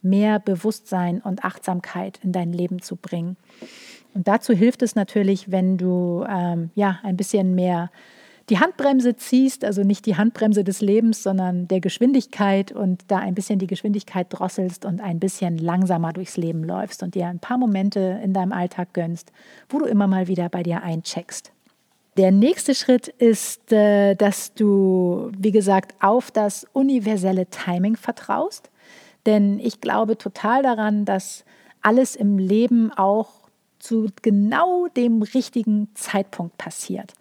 mehr 0.00 0.38
Bewusstsein 0.38 1.20
und 1.20 1.44
Achtsamkeit 1.44 2.18
in 2.22 2.32
dein 2.32 2.54
Leben 2.54 2.80
zu 2.80 2.96
bringen. 2.96 3.36
Und 4.14 4.26
dazu 4.26 4.54
hilft 4.54 4.80
es 4.80 4.94
natürlich, 4.94 5.50
wenn 5.50 5.76
du 5.76 6.24
ähm, 6.26 6.70
ja 6.74 7.00
ein 7.02 7.18
bisschen 7.18 7.54
mehr 7.54 7.90
die 8.50 8.58
Handbremse 8.58 9.16
ziehst, 9.16 9.64
also 9.64 9.84
nicht 9.84 10.06
die 10.06 10.16
Handbremse 10.16 10.64
des 10.64 10.80
Lebens, 10.80 11.22
sondern 11.22 11.68
der 11.68 11.80
Geschwindigkeit 11.80 12.72
und 12.72 13.04
da 13.06 13.18
ein 13.18 13.34
bisschen 13.34 13.60
die 13.60 13.68
Geschwindigkeit 13.68 14.26
drosselst 14.28 14.84
und 14.84 15.00
ein 15.00 15.20
bisschen 15.20 15.56
langsamer 15.56 16.12
durchs 16.12 16.36
Leben 16.36 16.64
läufst 16.64 17.04
und 17.04 17.14
dir 17.14 17.28
ein 17.28 17.38
paar 17.38 17.58
Momente 17.58 18.20
in 18.24 18.32
deinem 18.32 18.52
Alltag 18.52 18.92
gönnst, 18.92 19.32
wo 19.68 19.78
du 19.78 19.84
immer 19.84 20.08
mal 20.08 20.26
wieder 20.26 20.48
bei 20.48 20.64
dir 20.64 20.82
eincheckst. 20.82 21.52
Der 22.16 22.32
nächste 22.32 22.74
Schritt 22.74 23.06
ist, 23.06 23.72
äh, 23.72 24.16
dass 24.16 24.52
du, 24.54 25.30
wie 25.38 25.52
gesagt, 25.52 25.94
auf 26.00 26.32
das 26.32 26.66
universelle 26.72 27.46
Timing 27.46 27.96
vertraust. 27.96 28.68
Denn 29.26 29.60
ich 29.60 29.80
glaube 29.80 30.18
total 30.18 30.62
daran, 30.64 31.04
dass 31.04 31.44
alles 31.82 32.16
im 32.16 32.36
Leben 32.36 32.92
auch 32.92 33.48
zu 33.78 34.08
genau 34.22 34.88
dem 34.88 35.22
richtigen 35.22 35.88
Zeitpunkt 35.94 36.58
passiert. 36.58 37.12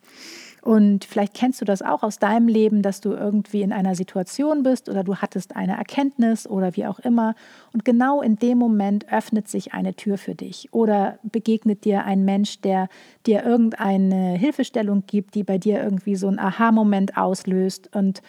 Und 0.61 1.05
vielleicht 1.05 1.33
kennst 1.33 1.61
du 1.61 1.65
das 1.65 1.81
auch 1.81 2.03
aus 2.03 2.19
deinem 2.19 2.47
Leben, 2.47 2.81
dass 2.81 3.01
du 3.01 3.11
irgendwie 3.11 3.61
in 3.61 3.71
einer 3.71 3.95
Situation 3.95 4.63
bist 4.63 4.89
oder 4.89 5.03
du 5.03 5.17
hattest 5.17 5.55
eine 5.55 5.77
Erkenntnis 5.77 6.47
oder 6.47 6.75
wie 6.75 6.85
auch 6.85 6.99
immer. 6.99 7.35
Und 7.73 7.85
genau 7.85 8.21
in 8.21 8.37
dem 8.37 8.57
Moment 8.57 9.11
öffnet 9.11 9.47
sich 9.47 9.73
eine 9.73 9.93
Tür 9.95 10.17
für 10.17 10.35
dich 10.35 10.69
oder 10.71 11.19
begegnet 11.23 11.85
dir 11.85 12.03
ein 12.03 12.25
Mensch, 12.25 12.61
der 12.61 12.89
dir 13.25 13.43
irgendeine 13.43 14.33
Hilfestellung 14.33 15.03
gibt, 15.07 15.35
die 15.35 15.43
bei 15.43 15.57
dir 15.57 15.81
irgendwie 15.81 16.15
so 16.15 16.27
einen 16.27 16.39
Aha-Moment 16.39 17.17
auslöst. 17.17 17.95
Und 17.95 18.21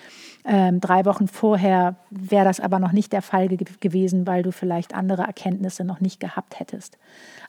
ähm, 0.44 0.80
drei 0.80 1.04
Wochen 1.04 1.28
vorher 1.28 1.96
wäre 2.10 2.44
das 2.44 2.60
aber 2.60 2.78
noch 2.78 2.92
nicht 2.92 3.12
der 3.12 3.22
Fall 3.22 3.48
ge 3.48 3.58
gewesen, 3.80 4.26
weil 4.26 4.42
du 4.42 4.52
vielleicht 4.52 4.94
andere 4.94 5.22
Erkenntnisse 5.22 5.84
noch 5.84 6.00
nicht 6.00 6.20
gehabt 6.20 6.58
hättest. 6.58 6.98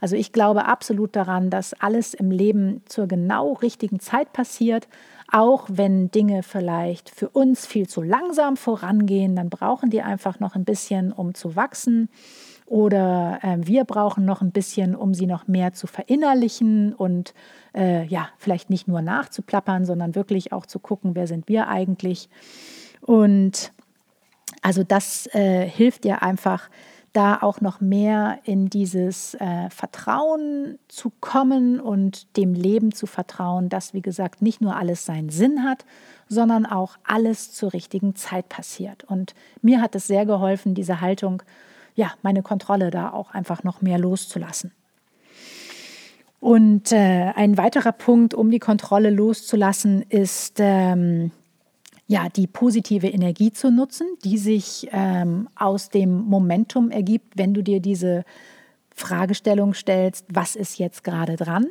Also 0.01 0.15
ich 0.15 0.33
glaube 0.33 0.65
absolut 0.65 1.15
daran, 1.15 1.49
dass 1.49 1.73
alles 1.73 2.13
im 2.13 2.31
Leben 2.31 2.81
zur 2.85 3.07
genau 3.07 3.53
richtigen 3.53 3.99
Zeit 3.99 4.33
passiert. 4.33 4.70
Auch 5.31 5.65
wenn 5.69 6.11
Dinge 6.11 6.43
vielleicht 6.43 7.09
für 7.09 7.29
uns 7.29 7.65
viel 7.65 7.87
zu 7.87 8.01
langsam 8.01 8.57
vorangehen, 8.57 9.35
dann 9.35 9.49
brauchen 9.49 9.89
die 9.89 10.01
einfach 10.01 10.39
noch 10.39 10.55
ein 10.55 10.65
bisschen, 10.65 11.11
um 11.11 11.33
zu 11.33 11.55
wachsen. 11.55 12.09
Oder 12.65 13.39
äh, 13.41 13.57
wir 13.59 13.83
brauchen 13.83 14.23
noch 14.23 14.41
ein 14.41 14.51
bisschen, 14.51 14.95
um 14.95 15.13
sie 15.13 15.27
noch 15.27 15.47
mehr 15.47 15.73
zu 15.73 15.87
verinnerlichen 15.87 16.93
und 16.93 17.33
äh, 17.75 18.05
ja, 18.05 18.29
vielleicht 18.37 18.69
nicht 18.69 18.87
nur 18.87 19.01
nachzuplappern, 19.01 19.85
sondern 19.85 20.15
wirklich 20.15 20.53
auch 20.53 20.65
zu 20.65 20.79
gucken, 20.79 21.15
wer 21.15 21.27
sind 21.27 21.49
wir 21.49 21.67
eigentlich. 21.67 22.29
Und 23.01 23.73
also 24.61 24.83
das 24.83 25.27
äh, 25.33 25.67
hilft 25.67 26.03
dir 26.03 26.23
einfach, 26.23 26.69
da 27.13 27.39
auch 27.41 27.59
noch 27.59 27.81
mehr 27.81 28.39
in 28.43 28.69
dieses 28.69 29.33
äh, 29.35 29.69
Vertrauen 29.69 30.79
zu 30.87 31.11
kommen 31.19 31.79
und 31.79 32.37
dem 32.37 32.53
Leben 32.53 32.93
zu 32.93 33.05
vertrauen, 33.05 33.67
dass, 33.67 33.93
wie 33.93 34.01
gesagt, 34.01 34.41
nicht 34.41 34.61
nur 34.61 34.77
alles 34.77 35.05
seinen 35.05 35.29
Sinn 35.29 35.63
hat, 35.63 35.85
sondern 36.29 36.65
auch 36.65 36.97
alles 37.03 37.51
zur 37.51 37.73
richtigen 37.73 38.15
Zeit 38.15 38.47
passiert. 38.47 39.03
Und 39.03 39.33
mir 39.61 39.81
hat 39.81 39.95
es 39.95 40.07
sehr 40.07 40.25
geholfen, 40.25 40.73
diese 40.73 41.01
Haltung, 41.01 41.43
ja, 41.95 42.13
meine 42.21 42.41
Kontrolle 42.41 42.91
da 42.91 43.11
auch 43.11 43.31
einfach 43.31 43.63
noch 43.63 43.81
mehr 43.81 43.99
loszulassen. 43.99 44.71
Und 46.39 46.91
äh, 46.91 47.33
ein 47.35 47.57
weiterer 47.57 47.91
Punkt, 47.91 48.33
um 48.33 48.49
die 48.49 48.59
Kontrolle 48.59 49.11
loszulassen, 49.11 50.01
ist 50.09 50.55
ähm, 50.59 51.31
ja, 52.11 52.27
die 52.27 52.45
positive 52.45 53.07
Energie 53.07 53.53
zu 53.53 53.71
nutzen, 53.71 54.05
die 54.25 54.37
sich 54.37 54.89
ähm, 54.91 55.47
aus 55.55 55.87
dem 55.87 56.11
Momentum 56.25 56.91
ergibt, 56.91 57.37
wenn 57.37 57.53
du 57.53 57.63
dir 57.63 57.79
diese 57.79 58.25
Fragestellung 58.93 59.73
stellst, 59.73 60.25
was 60.27 60.57
ist 60.57 60.77
jetzt 60.77 61.05
gerade 61.05 61.37
dran? 61.37 61.67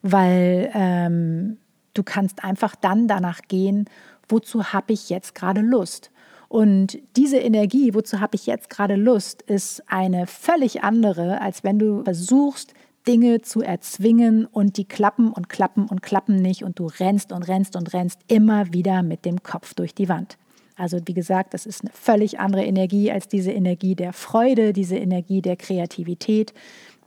Weil 0.00 0.70
ähm, 0.72 1.56
du 1.94 2.04
kannst 2.04 2.44
einfach 2.44 2.76
dann 2.76 3.08
danach 3.08 3.42
gehen, 3.48 3.86
wozu 4.28 4.72
habe 4.72 4.92
ich 4.92 5.10
jetzt 5.10 5.34
gerade 5.34 5.62
Lust? 5.62 6.12
Und 6.48 6.98
diese 7.16 7.38
Energie, 7.38 7.92
wozu 7.92 8.20
habe 8.20 8.36
ich 8.36 8.46
jetzt 8.46 8.70
gerade 8.70 8.94
Lust, 8.94 9.42
ist 9.42 9.82
eine 9.88 10.28
völlig 10.28 10.84
andere, 10.84 11.40
als 11.40 11.64
wenn 11.64 11.80
du 11.80 12.04
versuchst, 12.04 12.72
Dinge 13.06 13.42
zu 13.42 13.62
erzwingen 13.62 14.46
und 14.46 14.76
die 14.76 14.84
klappen 14.84 15.32
und 15.32 15.48
klappen 15.48 15.86
und 15.86 16.02
klappen 16.02 16.36
nicht 16.36 16.62
und 16.62 16.78
du 16.78 16.86
rennst 16.86 17.32
und 17.32 17.42
rennst 17.42 17.76
und 17.76 17.92
rennst 17.92 18.20
immer 18.28 18.72
wieder 18.72 19.02
mit 19.02 19.24
dem 19.24 19.42
Kopf 19.42 19.74
durch 19.74 19.94
die 19.94 20.08
Wand. 20.08 20.38
Also 20.76 20.98
wie 21.04 21.14
gesagt, 21.14 21.54
das 21.54 21.66
ist 21.66 21.82
eine 21.82 21.92
völlig 21.92 22.40
andere 22.40 22.64
Energie 22.64 23.10
als 23.12 23.28
diese 23.28 23.52
Energie 23.52 23.94
der 23.94 24.12
Freude, 24.12 24.72
diese 24.72 24.96
Energie 24.96 25.42
der 25.42 25.56
Kreativität, 25.56 26.54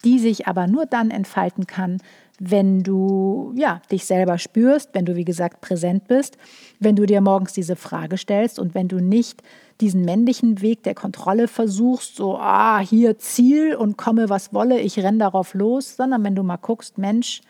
die 0.04 0.20
sich 0.20 0.48
aber 0.48 0.68
nur 0.68 0.86
dann 0.86 1.12
entfalten 1.12 1.68
kann, 1.68 2.00
wenn 2.40 2.84
du 2.84 3.54
ja, 3.56 3.82
dich 3.92 4.06
selber 4.06 4.38
spürst, 4.38 4.90
wenn 4.94 5.06
du 5.06 5.16
wie 5.16 5.26
gesagt 5.26 5.62
präsent 5.62 6.08
bist, 6.08 6.38
wenn 6.80 6.96
du 6.96 7.06
dir 7.06 7.22
morgens 7.22 7.54
diese 7.54 7.76
Frage 7.76 8.18
stellst 8.18 8.60
und 8.60 8.76
wenn 8.76 8.88
du 8.88 8.98
nicht 8.98 9.42
diesen 9.82 10.04
männlichen 10.04 10.62
Weg 10.62 10.84
der 10.84 10.96
Kontrolle 10.96 11.48
versuchst, 11.48 12.16
so, 12.16 12.38
ah, 12.38 12.80
hier 12.80 13.18
Ziel 13.20 13.76
und 13.76 13.98
komme, 13.98 14.30
was 14.30 14.54
wolle, 14.54 14.80
ich 14.80 15.00
renne 15.00 15.20
darauf 15.20 15.54
los, 15.54 15.96
sondern 15.96 16.24
wenn 16.24 16.36
du 16.36 16.44
mal 16.44 16.58
guckst, 16.58 16.98
Mensch, 16.98 17.42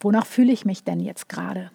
wonach 0.00 0.26
fühle 0.26 0.52
ich 0.52 0.64
mich 0.64 0.84
denn 0.84 1.00
jetzt 1.00 1.28
gerade? 1.28 1.70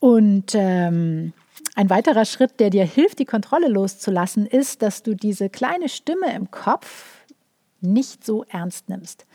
Und 0.00 0.52
ähm, 0.54 1.32
ein 1.76 1.90
weiterer 1.90 2.24
Schritt, 2.24 2.60
der 2.60 2.70
dir 2.70 2.84
hilft, 2.84 3.18
die 3.18 3.24
Kontrolle 3.24 3.68
loszulassen, 3.68 4.46
ist, 4.46 4.82
dass 4.82 5.02
du 5.02 5.14
diese 5.14 5.48
kleine 5.48 5.88
Stimme 5.88 6.34
im 6.34 6.50
Kopf 6.50 7.13
nicht 7.84 8.24
so 8.24 8.44
ernst 8.44 8.88
nimmst. 8.88 9.26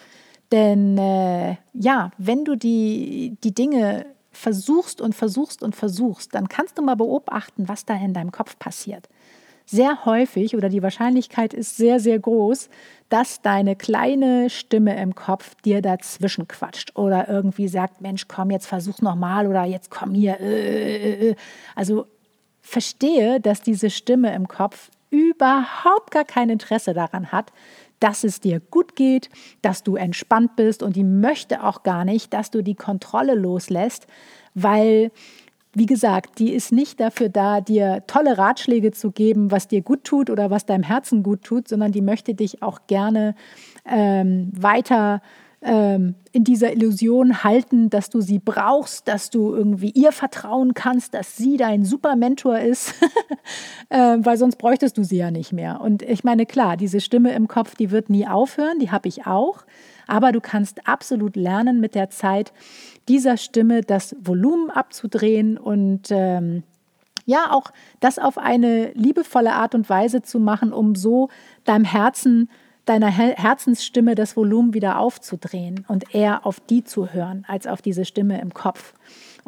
Denn 0.52 0.98
äh, 0.98 1.58
ja, 1.74 2.12
wenn 2.18 2.44
du 2.44 2.56
die, 2.56 3.38
die 3.44 3.54
Dinge 3.54 4.06
versuchst 4.32 5.02
und 5.02 5.14
versuchst 5.14 5.64
und 5.64 5.76
versuchst, 5.76 6.34
dann 6.34 6.48
kannst 6.50 6.78
du 6.78 6.82
mal 6.82 6.96
beobachten, 6.96 7.68
was 7.68 7.86
da 7.86 7.96
in 7.96 8.14
deinem 8.14 8.32
Kopf 8.32 8.58
passiert 8.58 9.08
sehr 9.70 10.04
häufig 10.06 10.56
oder 10.56 10.68
die 10.68 10.82
Wahrscheinlichkeit 10.82 11.54
ist 11.54 11.78
sehr, 11.78 12.00
sehr 12.00 12.18
groß, 12.18 12.70
dass 13.10 13.42
deine 13.42 13.76
kleine 13.76 14.50
Stimme 14.50 15.00
im 15.00 15.14
Kopf 15.14 15.54
dir 15.64 15.84
dazwischen 15.84 16.48
quatscht 16.48 16.98
oder 16.98 17.30
irgendwie 17.30 17.68
sagt, 17.68 18.02
Mensch, 18.02 18.28
komm, 18.28 18.50
jetzt 18.50 18.66
versuch's 18.66 19.04
nochmal 19.04 19.46
oder 19.46 19.66
jetzt 19.66 19.92
komm 19.92 20.16
hier. 20.16 20.40
Äh, 20.40 20.96
äh, 20.96 21.30
äh. 21.30 21.36
Also 21.76 22.08
verstehe, 22.62 23.40
dass 23.40 23.62
diese 23.62 23.92
Stimme 23.92 24.34
im 24.34 24.48
Kopf 24.48 24.90
überhaupt 25.12 26.12
gar 26.12 26.26
kein 26.26 26.50
Interesse 26.50 26.96
daran 26.96 27.32
hat, 27.32 27.52
dass 28.00 28.24
es 28.24 28.40
dir 28.40 28.60
gut 28.60 28.96
geht, 28.96 29.30
dass 29.62 29.84
du 29.84 29.96
entspannt 29.96 30.56
bist. 30.56 30.84
Und 30.84 30.96
die 30.96 31.04
möchte 31.04 31.64
auch 31.64 31.84
gar 31.84 32.06
nicht, 32.06 32.34
dass 32.34 32.52
du 32.52 32.62
die 32.62 32.76
Kontrolle 32.76 33.36
loslässt, 33.36 34.08
weil 34.54 35.12
wie 35.74 35.86
gesagt, 35.86 36.40
die 36.40 36.54
ist 36.54 36.72
nicht 36.72 37.00
dafür 37.00 37.30
da, 37.30 37.62
dir 37.62 38.04
tolle 38.08 38.40
Ratschläge 38.40 38.92
zu 38.92 39.12
geben, 39.12 39.52
was 39.52 39.68
dir 39.68 39.82
gut 39.82 40.04
tut 40.04 40.32
oder 40.32 40.50
was 40.50 40.66
deinem 40.66 40.84
Herzen 40.84 41.22
gut 41.22 41.44
tut, 41.44 41.68
sondern 41.68 41.92
die 41.92 42.02
möchte 42.02 42.34
dich 42.34 42.64
auch 42.64 42.80
gerne 42.88 43.36
ähm, 43.86 44.52
weiter 44.56 45.22
ähm, 45.62 46.15
in 46.32 46.43
dieser 46.43 46.72
Illusion 46.72 47.43
halten, 47.43 47.89
dass 47.89 48.10
du 48.10 48.22
sie 48.22 48.39
brauchst, 48.39 49.08
dass 49.08 49.30
du 49.30 49.54
irgendwie 49.54 49.89
ihr 49.89 50.12
vertrauen 50.12 50.74
kannst, 50.74 51.13
dass 51.13 51.36
sie 51.36 51.58
dein 51.58 51.84
super 51.84 52.15
Mentor 52.15 52.60
ist, 52.60 52.93
äh, 53.89 54.17
weil 54.19 54.38
sonst 54.38 54.56
bräuchtest 54.56 54.98
du 54.98 55.04
sie 55.04 55.17
ja 55.17 55.32
nicht 55.32 55.52
mehr. 55.52 55.82
Und 55.82 56.02
ich 56.02 56.24
meine, 56.24 56.45
klar, 56.45 56.78
diese 56.78 57.02
Stimme 57.02 57.34
im 57.34 57.48
Kopf, 57.48 57.76
die 57.76 57.91
wird 57.91 58.10
nie 58.10 58.28
aufhören, 58.28 58.80
die 58.80 58.91
habe 58.91 59.10
ich 59.10 59.26
auch. 59.26 59.65
Aber 60.08 60.32
du 60.32 60.41
kannst 60.41 60.88
absolut 60.88 61.36
lernen 61.36 61.80
mit 61.80 61.93
der 61.93 62.10
Zeit, 62.10 62.54
dieser 63.08 63.38
Stimme 63.38 63.82
das 63.82 64.15
Volumen 64.19 64.69
abzudrehen 64.69 65.58
und 65.58 66.08
ähm, 66.10 66.63
ja, 67.26 67.52
auch 67.52 67.72
das 68.00 68.17
auf 68.17 68.39
eine 68.39 68.91
liebevolle 68.93 69.54
Art 69.54 69.76
und 69.76 69.88
Weise 69.88 70.24
zu 70.24 70.39
machen, 70.39 70.74
um 70.74 70.95
so 70.95 71.30
deinem 71.63 71.86
Herzen, 71.86 72.50
deiner 72.89 73.10
Herzensstimme 73.10 74.15
das 74.15 74.36
Volumen 74.36 74.73
wieder 74.73 74.97
aufzudrehen 74.97 75.86
und 75.88 76.15
eher 76.15 76.45
auf 76.45 76.60
die 76.60 76.84
zu 76.84 77.13
hören, 77.13 77.45
als 77.47 77.67
auf 77.67 77.84
diese 77.84 78.04
Stimme 78.04 78.41
im 78.41 78.54
Kopf. 78.54 78.93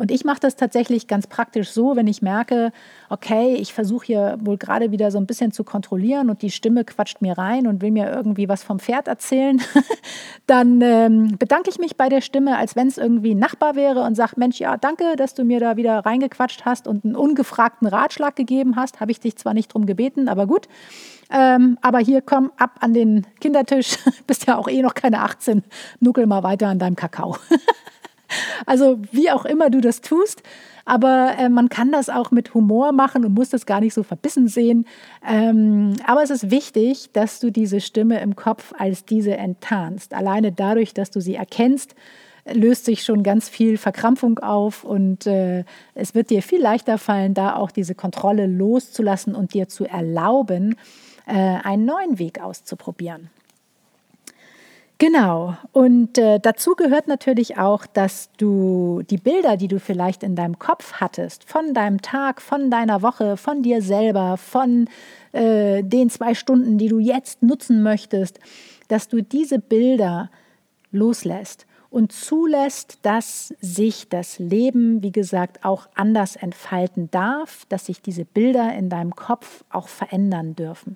Und 0.01 0.09
ich 0.09 0.25
mache 0.25 0.39
das 0.39 0.55
tatsächlich 0.55 1.05
ganz 1.05 1.27
praktisch 1.27 1.69
so, 1.69 1.95
wenn 1.95 2.07
ich 2.07 2.23
merke, 2.23 2.71
okay, 3.09 3.53
ich 3.53 3.71
versuche 3.71 4.07
hier 4.07 4.39
wohl 4.41 4.57
gerade 4.57 4.89
wieder 4.89 5.11
so 5.11 5.19
ein 5.19 5.27
bisschen 5.27 5.51
zu 5.51 5.63
kontrollieren 5.63 6.31
und 6.31 6.41
die 6.41 6.49
Stimme 6.49 6.83
quatscht 6.85 7.21
mir 7.21 7.37
rein 7.37 7.67
und 7.67 7.83
will 7.83 7.91
mir 7.91 8.09
irgendwie 8.09 8.49
was 8.49 8.63
vom 8.63 8.79
Pferd 8.79 9.07
erzählen, 9.07 9.61
dann 10.47 10.81
ähm, 10.81 11.37
bedanke 11.37 11.69
ich 11.69 11.77
mich 11.77 11.97
bei 11.97 12.09
der 12.09 12.21
Stimme, 12.21 12.57
als 12.57 12.75
wenn 12.75 12.87
es 12.87 12.97
irgendwie 12.97 13.35
ein 13.35 13.37
Nachbar 13.37 13.75
wäre 13.75 14.01
und 14.01 14.15
sage, 14.15 14.33
Mensch, 14.37 14.59
ja, 14.59 14.75
danke, 14.75 15.15
dass 15.17 15.35
du 15.35 15.43
mir 15.43 15.59
da 15.59 15.77
wieder 15.77 15.99
reingequatscht 15.99 16.65
hast 16.65 16.87
und 16.87 17.05
einen 17.05 17.15
ungefragten 17.15 17.87
Ratschlag 17.87 18.35
gegeben 18.35 18.77
hast. 18.77 19.01
Habe 19.01 19.11
ich 19.11 19.19
dich 19.19 19.35
zwar 19.35 19.53
nicht 19.53 19.71
drum 19.71 19.85
gebeten, 19.85 20.29
aber 20.29 20.47
gut. 20.47 20.67
Ähm, 21.29 21.77
aber 21.83 21.99
hier 21.99 22.23
komm 22.23 22.51
ab 22.57 22.77
an 22.79 22.95
den 22.95 23.27
Kindertisch, 23.39 23.99
bist 24.25 24.47
ja 24.47 24.57
auch 24.57 24.67
eh 24.67 24.81
noch 24.81 24.95
keine 24.95 25.21
18, 25.21 25.61
nuckel 25.99 26.25
mal 26.25 26.41
weiter 26.41 26.69
an 26.69 26.79
deinem 26.79 26.95
Kakao. 26.95 27.37
Also 28.65 28.99
wie 29.11 29.31
auch 29.31 29.45
immer 29.45 29.69
du 29.69 29.81
das 29.81 30.01
tust, 30.01 30.43
aber 30.85 31.35
äh, 31.37 31.49
man 31.49 31.69
kann 31.69 31.91
das 31.91 32.09
auch 32.09 32.31
mit 32.31 32.53
Humor 32.53 32.91
machen 32.91 33.25
und 33.25 33.33
muss 33.33 33.49
das 33.49 33.65
gar 33.65 33.81
nicht 33.81 33.93
so 33.93 34.03
verbissen 34.03 34.47
sehen. 34.47 34.85
Ähm, 35.27 35.93
aber 36.05 36.23
es 36.23 36.29
ist 36.29 36.51
wichtig, 36.51 37.11
dass 37.13 37.39
du 37.39 37.51
diese 37.51 37.81
Stimme 37.81 38.19
im 38.21 38.35
Kopf 38.35 38.73
als 38.77 39.05
diese 39.05 39.37
enttarnst. 39.37 40.13
Alleine 40.13 40.51
dadurch, 40.51 40.93
dass 40.93 41.11
du 41.11 41.21
sie 41.21 41.35
erkennst, 41.35 41.95
löst 42.51 42.85
sich 42.85 43.03
schon 43.03 43.23
ganz 43.23 43.49
viel 43.49 43.77
Verkrampfung 43.77 44.39
auf 44.39 44.83
und 44.83 45.27
äh, 45.27 45.63
es 45.93 46.15
wird 46.15 46.29
dir 46.29 46.41
viel 46.41 46.61
leichter 46.61 46.97
fallen, 46.97 47.33
da 47.33 47.55
auch 47.55 47.71
diese 47.71 47.95
Kontrolle 47.95 48.47
loszulassen 48.47 49.35
und 49.35 49.53
dir 49.53 49.67
zu 49.67 49.85
erlauben, 49.85 50.75
äh, 51.27 51.33
einen 51.33 51.85
neuen 51.85 52.19
Weg 52.19 52.41
auszuprobieren. 52.41 53.29
Genau. 55.01 55.57
Und 55.71 56.19
äh, 56.19 56.39
dazu 56.39 56.75
gehört 56.75 57.07
natürlich 57.07 57.57
auch, 57.57 57.87
dass 57.87 58.29
du 58.37 59.01
die 59.09 59.17
Bilder, 59.17 59.57
die 59.57 59.67
du 59.67 59.79
vielleicht 59.79 60.21
in 60.21 60.35
deinem 60.35 60.59
Kopf 60.59 60.93
hattest, 60.93 61.43
von 61.43 61.73
deinem 61.73 62.03
Tag, 62.03 62.39
von 62.39 62.69
deiner 62.69 63.01
Woche, 63.01 63.35
von 63.35 63.63
dir 63.63 63.81
selber, 63.81 64.37
von 64.37 64.87
äh, 65.31 65.81
den 65.81 66.11
zwei 66.11 66.35
Stunden, 66.35 66.77
die 66.77 66.87
du 66.87 66.99
jetzt 66.99 67.41
nutzen 67.41 67.81
möchtest, 67.81 68.39
dass 68.89 69.07
du 69.07 69.23
diese 69.23 69.57
Bilder 69.57 70.29
loslässt 70.91 71.65
und 71.89 72.11
zulässt, 72.11 72.99
dass 73.01 73.55
sich 73.59 74.07
das 74.07 74.37
Leben, 74.37 75.01
wie 75.01 75.11
gesagt, 75.11 75.65
auch 75.65 75.89
anders 75.95 76.35
entfalten 76.35 77.09
darf, 77.09 77.65
dass 77.69 77.87
sich 77.87 78.03
diese 78.03 78.23
Bilder 78.23 78.71
in 78.75 78.89
deinem 78.89 79.15
Kopf 79.15 79.63
auch 79.71 79.87
verändern 79.87 80.55
dürfen. 80.55 80.95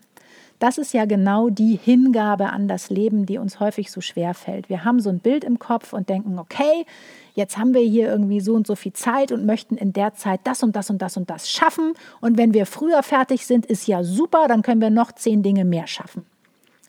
Das 0.59 0.77
ist 0.77 0.93
ja 0.93 1.05
genau 1.05 1.49
die 1.49 1.75
Hingabe 1.75 2.49
an 2.49 2.67
das 2.67 2.89
Leben, 2.89 3.25
die 3.25 3.37
uns 3.37 3.59
häufig 3.59 3.91
so 3.91 3.99
schwer 3.99 4.33
fällt. 4.33 4.69
Wir 4.69 4.85
haben 4.85 5.01
so 5.01 5.09
ein 5.09 5.19
Bild 5.19 5.43
im 5.43 5.59
Kopf 5.59 5.91
und 5.91 6.07
denken, 6.07 6.39
okay, 6.39 6.85
jetzt 7.33 7.57
haben 7.57 7.73
wir 7.73 7.81
hier 7.81 8.07
irgendwie 8.07 8.39
so 8.39 8.53
und 8.53 8.65
so 8.65 8.75
viel 8.75 8.93
Zeit 8.93 9.33
und 9.33 9.45
möchten 9.45 9.75
in 9.75 9.91
der 9.91 10.13
Zeit 10.13 10.39
das 10.45 10.63
und 10.63 10.75
das 10.75 10.89
und 10.89 11.01
das 11.01 11.17
und 11.17 11.29
das 11.29 11.49
schaffen. 11.49 11.93
Und 12.21 12.37
wenn 12.37 12.53
wir 12.53 12.65
früher 12.65 13.03
fertig 13.03 13.45
sind, 13.45 13.65
ist 13.65 13.85
ja 13.87 14.03
super, 14.03 14.47
dann 14.47 14.61
können 14.61 14.79
wir 14.79 14.89
noch 14.89 15.11
zehn 15.11 15.43
Dinge 15.43 15.65
mehr 15.65 15.87
schaffen. 15.87 16.25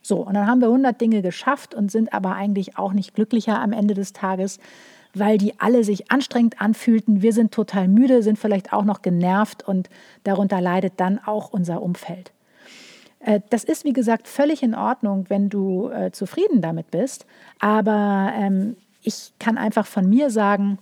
So, 0.01 0.19
und 0.19 0.35
dann 0.35 0.47
haben 0.47 0.61
wir 0.61 0.69
100 0.69 1.01
Dinge 1.01 1.21
geschafft 1.21 1.75
und 1.75 1.91
sind 1.91 2.13
aber 2.13 2.37
eigentlich 2.37 2.79
auch 2.79 2.93
nicht 2.93 3.15
glücklicher 3.17 3.61
am 3.61 3.73
Ende 3.73 3.95
des 3.95 4.13
Tages, 4.13 4.61
weil 5.15 5.39
die 5.39 5.59
alle 5.59 5.83
sich 5.83 6.13
anstrengend 6.13 6.61
anfühlten. 6.61 7.23
Wir 7.23 7.33
sind 7.33 7.51
total 7.51 7.89
müde, 7.89 8.23
sind 8.23 8.39
vielleicht 8.39 8.73
auch 8.73 8.85
noch 8.85 9.03
genervt 9.03 9.67
und 9.67 9.91
darunter 10.23 10.61
leidet 10.61 10.93
dann 10.99 11.19
auch 11.19 11.51
unser 11.51 11.83
Umfeld. 11.83 12.31
Äh, 13.27 13.41
das 13.51 13.65
ist, 13.65 13.85
wie 13.85 13.93
gesagt, 13.93 14.27
völlig 14.27 14.63
in 14.63 14.75
Ordnung, 14.75 15.27
wenn 15.29 15.51
du 15.51 15.91
äh, 15.91 16.11
zufrieden 16.13 16.63
damit 16.63 16.91
bist. 16.91 17.27
Aber 17.59 18.33
ähm, 18.35 18.77
ich 19.03 19.33
kann 19.39 19.59
einfach 19.59 19.87
von 19.87 20.09
mir 20.09 20.31
sagen, 20.31 20.79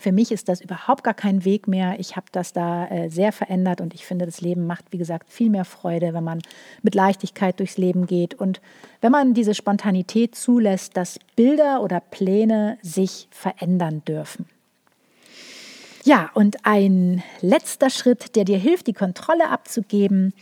Für 0.00 0.12
mich 0.12 0.32
ist 0.32 0.48
das 0.48 0.62
überhaupt 0.62 1.04
gar 1.04 1.12
kein 1.12 1.44
Weg 1.44 1.68
mehr. 1.68 2.00
Ich 2.00 2.16
habe 2.16 2.26
das 2.32 2.54
da 2.54 2.88
äh, 2.88 3.10
sehr 3.10 3.32
verändert 3.32 3.82
und 3.82 3.92
ich 3.92 4.06
finde, 4.06 4.24
das 4.24 4.40
Leben 4.40 4.66
macht, 4.66 4.86
wie 4.92 4.98
gesagt, 4.98 5.30
viel 5.30 5.50
mehr 5.50 5.66
Freude, 5.66 6.14
wenn 6.14 6.24
man 6.24 6.40
mit 6.82 6.94
Leichtigkeit 6.94 7.58
durchs 7.60 7.76
Leben 7.76 8.06
geht 8.06 8.32
und 8.32 8.62
wenn 9.02 9.12
man 9.12 9.34
diese 9.34 9.54
Spontanität 9.54 10.34
zulässt, 10.34 10.96
dass 10.96 11.20
Bilder 11.36 11.82
oder 11.82 12.00
Pläne 12.00 12.78
sich 12.80 13.28
verändern 13.30 14.02
dürfen. 14.08 14.46
Ja, 16.04 16.30
und 16.32 16.64
ein 16.64 17.22
letzter 17.42 17.90
Schritt, 17.90 18.36
der 18.36 18.46
dir 18.46 18.58
hilft, 18.58 18.86
die 18.86 18.94
Kontrolle 18.94 19.50
abzugeben, 19.50 20.32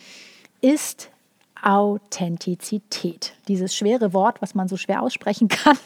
ist 0.60 1.10
Authentizität. 1.62 3.32
Dieses 3.48 3.74
schwere 3.74 4.12
Wort, 4.12 4.40
was 4.42 4.54
man 4.54 4.68
so 4.68 4.76
schwer 4.76 5.02
aussprechen 5.02 5.48
kann, 5.48 5.78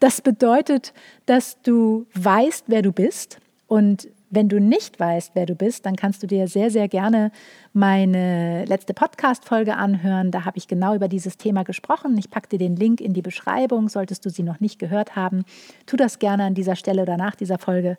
das 0.00 0.20
bedeutet, 0.20 0.92
dass 1.26 1.60
du 1.62 2.06
weißt, 2.14 2.64
wer 2.68 2.82
du 2.82 2.92
bist. 2.92 3.38
Und 3.66 4.08
wenn 4.30 4.48
du 4.48 4.60
nicht 4.60 5.00
weißt, 5.00 5.32
wer 5.34 5.46
du 5.46 5.54
bist, 5.54 5.86
dann 5.86 5.96
kannst 5.96 6.22
du 6.22 6.26
dir 6.26 6.48
sehr, 6.48 6.70
sehr 6.70 6.88
gerne 6.88 7.32
meine 7.72 8.64
letzte 8.66 8.92
Podcast-Folge 8.92 9.76
anhören. 9.76 10.30
Da 10.30 10.44
habe 10.44 10.58
ich 10.58 10.68
genau 10.68 10.94
über 10.94 11.08
dieses 11.08 11.38
Thema 11.38 11.62
gesprochen. 11.64 12.16
Ich 12.18 12.30
packe 12.30 12.48
dir 12.48 12.58
den 12.58 12.76
Link 12.76 13.00
in 13.00 13.14
die 13.14 13.22
Beschreibung, 13.22 13.88
solltest 13.88 14.24
du 14.26 14.30
sie 14.30 14.42
noch 14.42 14.60
nicht 14.60 14.78
gehört 14.78 15.16
haben. 15.16 15.44
Tu 15.86 15.96
das 15.96 16.18
gerne 16.18 16.44
an 16.44 16.54
dieser 16.54 16.76
Stelle 16.76 17.02
oder 17.02 17.16
nach 17.16 17.34
dieser 17.34 17.58
Folge. 17.58 17.96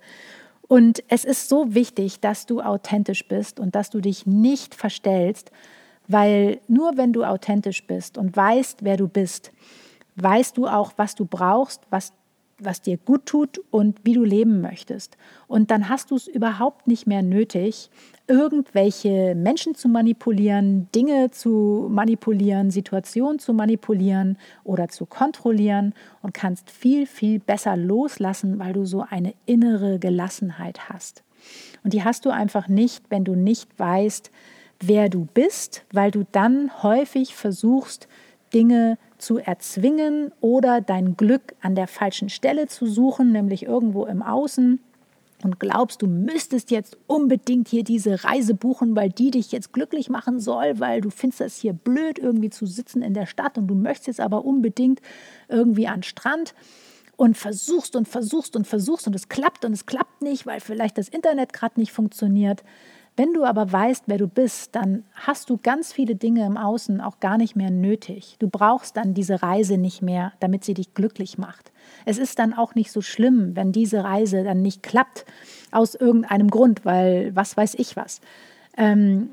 Und 0.67 1.03
es 1.07 1.25
ist 1.25 1.49
so 1.49 1.73
wichtig, 1.73 2.19
dass 2.19 2.45
du 2.45 2.62
authentisch 2.62 3.27
bist 3.27 3.59
und 3.59 3.73
dass 3.73 3.89
du 3.89 4.01
dich 4.01 4.27
nicht 4.27 4.75
verstellst, 4.75 5.51
weil 6.09 6.59
nur 6.67 6.97
wenn 6.97 7.13
du 7.13 7.23
authentisch 7.23 7.85
bist 7.85 8.17
und 8.17 8.35
weißt, 8.35 8.83
wer 8.83 8.97
du 8.97 9.07
bist, 9.07 9.51
weißt 10.15 10.57
du 10.57 10.67
auch, 10.67 10.93
was 10.97 11.13
du 11.13 11.23
brauchst, 11.23 11.83
was, 11.91 12.13
was 12.57 12.81
dir 12.81 12.97
gut 12.97 13.27
tut 13.27 13.61
und 13.69 13.99
wie 14.03 14.13
du 14.13 14.23
leben 14.23 14.59
möchtest. 14.59 15.17
Und 15.47 15.69
dann 15.69 15.87
hast 15.87 16.09
du 16.09 16.15
es 16.15 16.27
überhaupt 16.27 16.87
nicht 16.87 17.05
mehr 17.05 17.21
nötig, 17.21 17.91
irgendwelche 18.27 19.35
Menschen 19.35 19.75
zu 19.75 19.87
manipulieren, 19.87 20.89
Dinge 20.95 21.29
zu 21.29 21.87
manipulieren, 21.91 22.71
Situationen 22.71 23.37
zu 23.37 23.53
manipulieren 23.53 24.39
oder 24.63 24.87
zu 24.87 25.05
kontrollieren 25.05 25.93
und 26.23 26.33
kannst 26.33 26.71
viel, 26.71 27.05
viel 27.05 27.39
besser 27.39 27.77
loslassen, 27.77 28.57
weil 28.57 28.73
du 28.73 28.83
so 28.83 29.05
eine 29.07 29.35
innere 29.45 29.99
Gelassenheit 29.99 30.89
hast. 30.89 31.23
Und 31.83 31.93
die 31.93 32.03
hast 32.03 32.25
du 32.25 32.31
einfach 32.31 32.67
nicht, 32.67 33.05
wenn 33.09 33.23
du 33.23 33.35
nicht 33.35 33.69
weißt, 33.77 34.31
wer 34.79 35.09
du 35.09 35.27
bist, 35.33 35.83
weil 35.91 36.11
du 36.11 36.25
dann 36.31 36.83
häufig 36.83 37.35
versuchst, 37.35 38.07
Dinge 38.53 38.97
zu 39.17 39.37
erzwingen 39.37 40.31
oder 40.41 40.81
dein 40.81 41.17
Glück 41.17 41.53
an 41.61 41.75
der 41.75 41.87
falschen 41.87 42.29
Stelle 42.29 42.67
zu 42.67 42.87
suchen, 42.87 43.31
nämlich 43.31 43.63
irgendwo 43.63 44.05
im 44.05 44.21
Außen 44.21 44.79
und 45.43 45.59
glaubst, 45.59 46.01
du 46.01 46.07
müsstest 46.07 46.71
jetzt 46.71 46.97
unbedingt 47.07 47.69
hier 47.69 47.83
diese 47.83 48.23
Reise 48.23 48.53
buchen, 48.53 48.95
weil 48.95 49.09
die 49.09 49.31
dich 49.31 49.51
jetzt 49.51 49.71
glücklich 49.71 50.09
machen 50.09 50.39
soll, 50.39 50.79
weil 50.79 51.01
du 51.01 51.09
findest 51.09 51.41
es 51.41 51.57
hier 51.57 51.73
blöd, 51.73 52.19
irgendwie 52.19 52.49
zu 52.49 52.65
sitzen 52.65 53.01
in 53.01 53.13
der 53.13 53.25
Stadt 53.25 53.57
und 53.57 53.67
du 53.67 53.75
möchtest 53.75 54.07
jetzt 54.07 54.19
aber 54.19 54.43
unbedingt 54.43 55.01
irgendwie 55.47 55.87
an 55.87 56.03
Strand 56.03 56.53
und 57.15 57.37
versuchst 57.37 57.95
und 57.95 58.07
versuchst 58.07 58.55
und 58.55 58.67
versuchst 58.67 59.07
und 59.07 59.15
es 59.15 59.29
klappt 59.29 59.65
und 59.65 59.73
es 59.73 59.85
klappt 59.85 60.21
nicht, 60.21 60.45
weil 60.45 60.59
vielleicht 60.59 60.97
das 60.97 61.09
Internet 61.09 61.53
gerade 61.53 61.79
nicht 61.79 61.91
funktioniert. 61.91 62.63
Wenn 63.19 63.34
du 63.34 63.43
aber 63.43 63.69
weißt, 63.69 64.05
wer 64.08 64.17
du 64.17 64.29
bist, 64.29 64.77
dann 64.77 65.03
hast 65.13 65.49
du 65.49 65.58
ganz 65.62 65.91
viele 65.91 66.15
Dinge 66.15 66.45
im 66.45 66.55
Außen 66.55 67.01
auch 67.01 67.19
gar 67.19 67.38
nicht 67.38 67.53
mehr 67.53 67.69
nötig. 67.69 68.38
Du 68.39 68.47
brauchst 68.47 68.95
dann 68.95 69.13
diese 69.13 69.43
Reise 69.43 69.77
nicht 69.77 70.01
mehr, 70.01 70.32
damit 70.39 70.63
sie 70.63 70.73
dich 70.73 70.93
glücklich 70.93 71.38
macht. 71.38 71.73
Es 72.05 72.17
ist 72.17 72.39
dann 72.39 72.53
auch 72.53 72.75
nicht 72.75 72.93
so 72.93 73.01
schlimm, 73.01 73.58
wenn 73.58 73.73
diese 73.73 74.05
Reise 74.05 74.45
dann 74.45 74.62
nicht 74.62 74.84
klappt, 74.84 75.25
aus 75.69 75.95
irgendeinem 75.95 76.49
Grund, 76.49 76.86
weil 76.86 77.36
was 77.36 77.58
weiß 77.58 77.75
ich 77.75 77.97
was. 77.97 78.21
Ähm, 78.77 79.32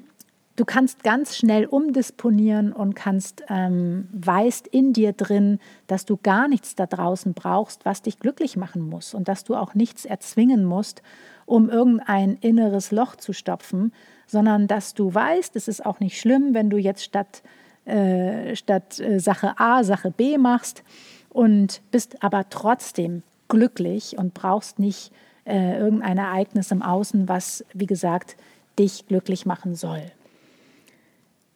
du 0.57 0.65
kannst 0.65 1.05
ganz 1.05 1.37
schnell 1.37 1.67
umdisponieren 1.67 2.73
und 2.73 2.97
kannst, 2.97 3.45
ähm, 3.49 4.09
weißt 4.15 4.67
in 4.67 4.95
dir 4.95 5.13
drin, 5.13 5.61
dass 5.87 6.07
du 6.07 6.17
gar 6.21 6.49
nichts 6.49 6.75
da 6.75 6.87
draußen 6.87 7.35
brauchst, 7.35 7.85
was 7.85 8.03
dich 8.03 8.19
glücklich 8.19 8.57
machen 8.57 8.83
muss 8.83 9.15
und 9.15 9.29
dass 9.29 9.45
du 9.45 9.55
auch 9.55 9.75
nichts 9.75 10.05
erzwingen 10.05 10.65
musst 10.65 11.03
um 11.47 11.71
irgendein 11.71 12.37
inneres 12.41 12.91
Loch 12.91 13.17
zu 13.17 13.33
stopfen, 13.33 13.93
sondern 14.27 14.67
dass 14.67 14.95
du 14.95 15.15
weißt, 15.15 15.57
es 15.57 15.69
ist 15.69 15.87
auch 15.87 16.01
nicht 16.01 16.21
schlimm, 16.21 16.53
wenn 16.53 16.69
du 16.69 16.77
jetzt 16.77 17.05
statt, 17.05 17.43
äh, 17.85 18.55
statt 18.57 18.99
äh, 18.99 19.19
Sache 19.19 19.55
A 19.59 19.85
Sache 19.85 20.11
B 20.11 20.37
machst 20.37 20.83
und 21.31 21.81
bist 21.91 22.23
aber 22.23 22.49
trotzdem 22.51 23.23
glücklich 23.49 24.19
und 24.19 24.35
brauchst 24.35 24.79
nicht 24.79 25.13
äh, 25.45 25.79
irgendein 25.79 26.19
Ereignis 26.19 26.73
im 26.73 26.83
Außen, 26.83 27.29
was, 27.29 27.65
wie 27.73 27.87
gesagt, 27.87 28.37
dich 28.79 29.07
glücklich 29.07 29.47
machen 29.47 29.75
soll. 29.75 30.03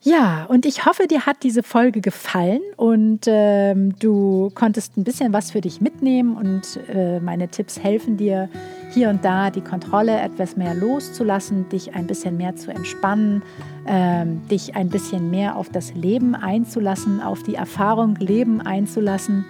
Ja, 0.02 0.46
und 0.46 0.64
ich 0.64 0.86
hoffe, 0.86 1.06
dir 1.06 1.26
hat 1.26 1.42
diese 1.42 1.62
Folge 1.62 2.00
gefallen 2.00 2.62
und 2.76 3.26
ähm, 3.26 3.94
du 3.98 4.50
konntest 4.54 4.96
ein 4.96 5.04
bisschen 5.04 5.34
was 5.34 5.50
für 5.50 5.60
dich 5.60 5.82
mitnehmen 5.82 6.38
und 6.38 6.80
äh, 6.88 7.20
meine 7.20 7.48
Tipps 7.48 7.78
helfen 7.78 8.16
dir 8.16 8.48
hier 8.94 9.10
und 9.10 9.26
da 9.26 9.50
die 9.50 9.60
Kontrolle 9.60 10.18
etwas 10.18 10.56
mehr 10.56 10.74
loszulassen, 10.74 11.68
dich 11.68 11.94
ein 11.94 12.06
bisschen 12.06 12.38
mehr 12.38 12.56
zu 12.56 12.70
entspannen, 12.70 13.42
ähm, 13.86 14.40
dich 14.48 14.74
ein 14.74 14.88
bisschen 14.88 15.30
mehr 15.30 15.56
auf 15.56 15.68
das 15.68 15.92
Leben 15.92 16.34
einzulassen, 16.34 17.20
auf 17.20 17.42
die 17.42 17.56
Erfahrung 17.56 18.16
Leben 18.16 18.62
einzulassen 18.62 19.44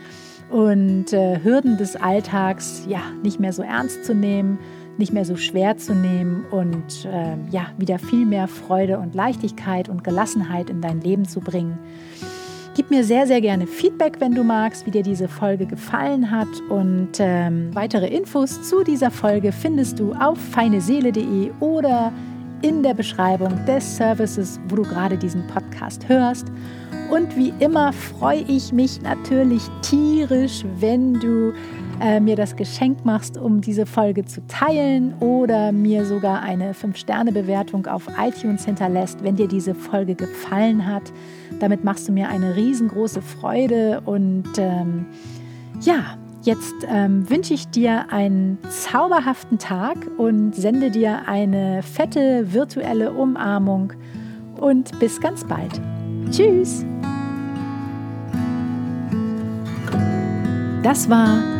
und 0.50 1.12
äh, 1.12 1.38
Hürden 1.44 1.76
des 1.76 1.94
Alltags 1.94 2.86
ja 2.88 3.02
nicht 3.22 3.38
mehr 3.38 3.52
so 3.52 3.62
ernst 3.62 4.04
zu 4.04 4.16
nehmen 4.16 4.58
nicht 5.00 5.12
mehr 5.12 5.24
so 5.24 5.36
schwer 5.36 5.76
zu 5.76 5.94
nehmen 5.94 6.44
und 6.50 7.06
äh, 7.06 7.34
ja, 7.50 7.66
wieder 7.76 7.98
viel 7.98 8.24
mehr 8.24 8.46
Freude 8.46 8.98
und 8.98 9.14
Leichtigkeit 9.14 9.88
und 9.88 10.04
Gelassenheit 10.04 10.70
in 10.70 10.80
dein 10.80 11.00
Leben 11.00 11.26
zu 11.26 11.40
bringen. 11.40 11.78
Gib 12.76 12.90
mir 12.90 13.02
sehr, 13.02 13.26
sehr 13.26 13.40
gerne 13.40 13.66
Feedback, 13.66 14.20
wenn 14.20 14.34
du 14.34 14.44
magst, 14.44 14.86
wie 14.86 14.92
dir 14.92 15.02
diese 15.02 15.26
Folge 15.26 15.66
gefallen 15.66 16.30
hat. 16.30 16.48
Und 16.68 17.12
ähm, 17.18 17.70
weitere 17.74 18.06
Infos 18.06 18.62
zu 18.68 18.84
dieser 18.84 19.10
Folge 19.10 19.50
findest 19.50 19.98
du 19.98 20.12
auf 20.12 20.38
feineseele.de 20.38 21.50
oder 21.58 22.12
in 22.62 22.82
der 22.82 22.94
Beschreibung 22.94 23.52
des 23.66 23.96
Services, 23.96 24.60
wo 24.68 24.76
du 24.76 24.82
gerade 24.82 25.16
diesen 25.16 25.46
Podcast 25.48 26.08
hörst. 26.08 26.46
Und 27.10 27.36
wie 27.36 27.52
immer 27.58 27.92
freue 27.92 28.44
ich 28.46 28.72
mich 28.72 29.02
natürlich 29.02 29.62
tierisch, 29.82 30.64
wenn 30.78 31.14
du 31.14 31.52
äh, 32.00 32.20
mir 32.20 32.36
das 32.36 32.56
Geschenk 32.56 33.04
machst, 33.04 33.36
um 33.36 33.60
diese 33.60 33.86
Folge 33.86 34.24
zu 34.24 34.46
teilen 34.46 35.14
oder 35.20 35.72
mir 35.72 36.04
sogar 36.04 36.42
eine 36.42 36.72
5-Sterne-Bewertung 36.72 37.86
auf 37.86 38.06
iTunes 38.18 38.64
hinterlässt, 38.64 39.22
wenn 39.22 39.36
dir 39.36 39.48
diese 39.48 39.74
Folge 39.74 40.14
gefallen 40.14 40.86
hat. 40.86 41.12
Damit 41.58 41.84
machst 41.84 42.08
du 42.08 42.12
mir 42.12 42.28
eine 42.28 42.56
riesengroße 42.56 43.22
Freude 43.22 44.00
und 44.04 44.48
ähm, 44.58 45.06
ja, 45.80 46.16
Jetzt 46.42 46.74
ähm, 46.88 47.28
wünsche 47.28 47.52
ich 47.52 47.68
dir 47.68 48.10
einen 48.10 48.56
zauberhaften 48.70 49.58
Tag 49.58 49.98
und 50.16 50.54
sende 50.54 50.90
dir 50.90 51.28
eine 51.28 51.82
fette 51.82 52.54
virtuelle 52.54 53.12
Umarmung 53.12 53.92
und 54.58 54.98
bis 55.00 55.20
ganz 55.20 55.44
bald. 55.44 55.78
Tschüss! 56.30 56.86
Das 60.82 61.10
war 61.10 61.59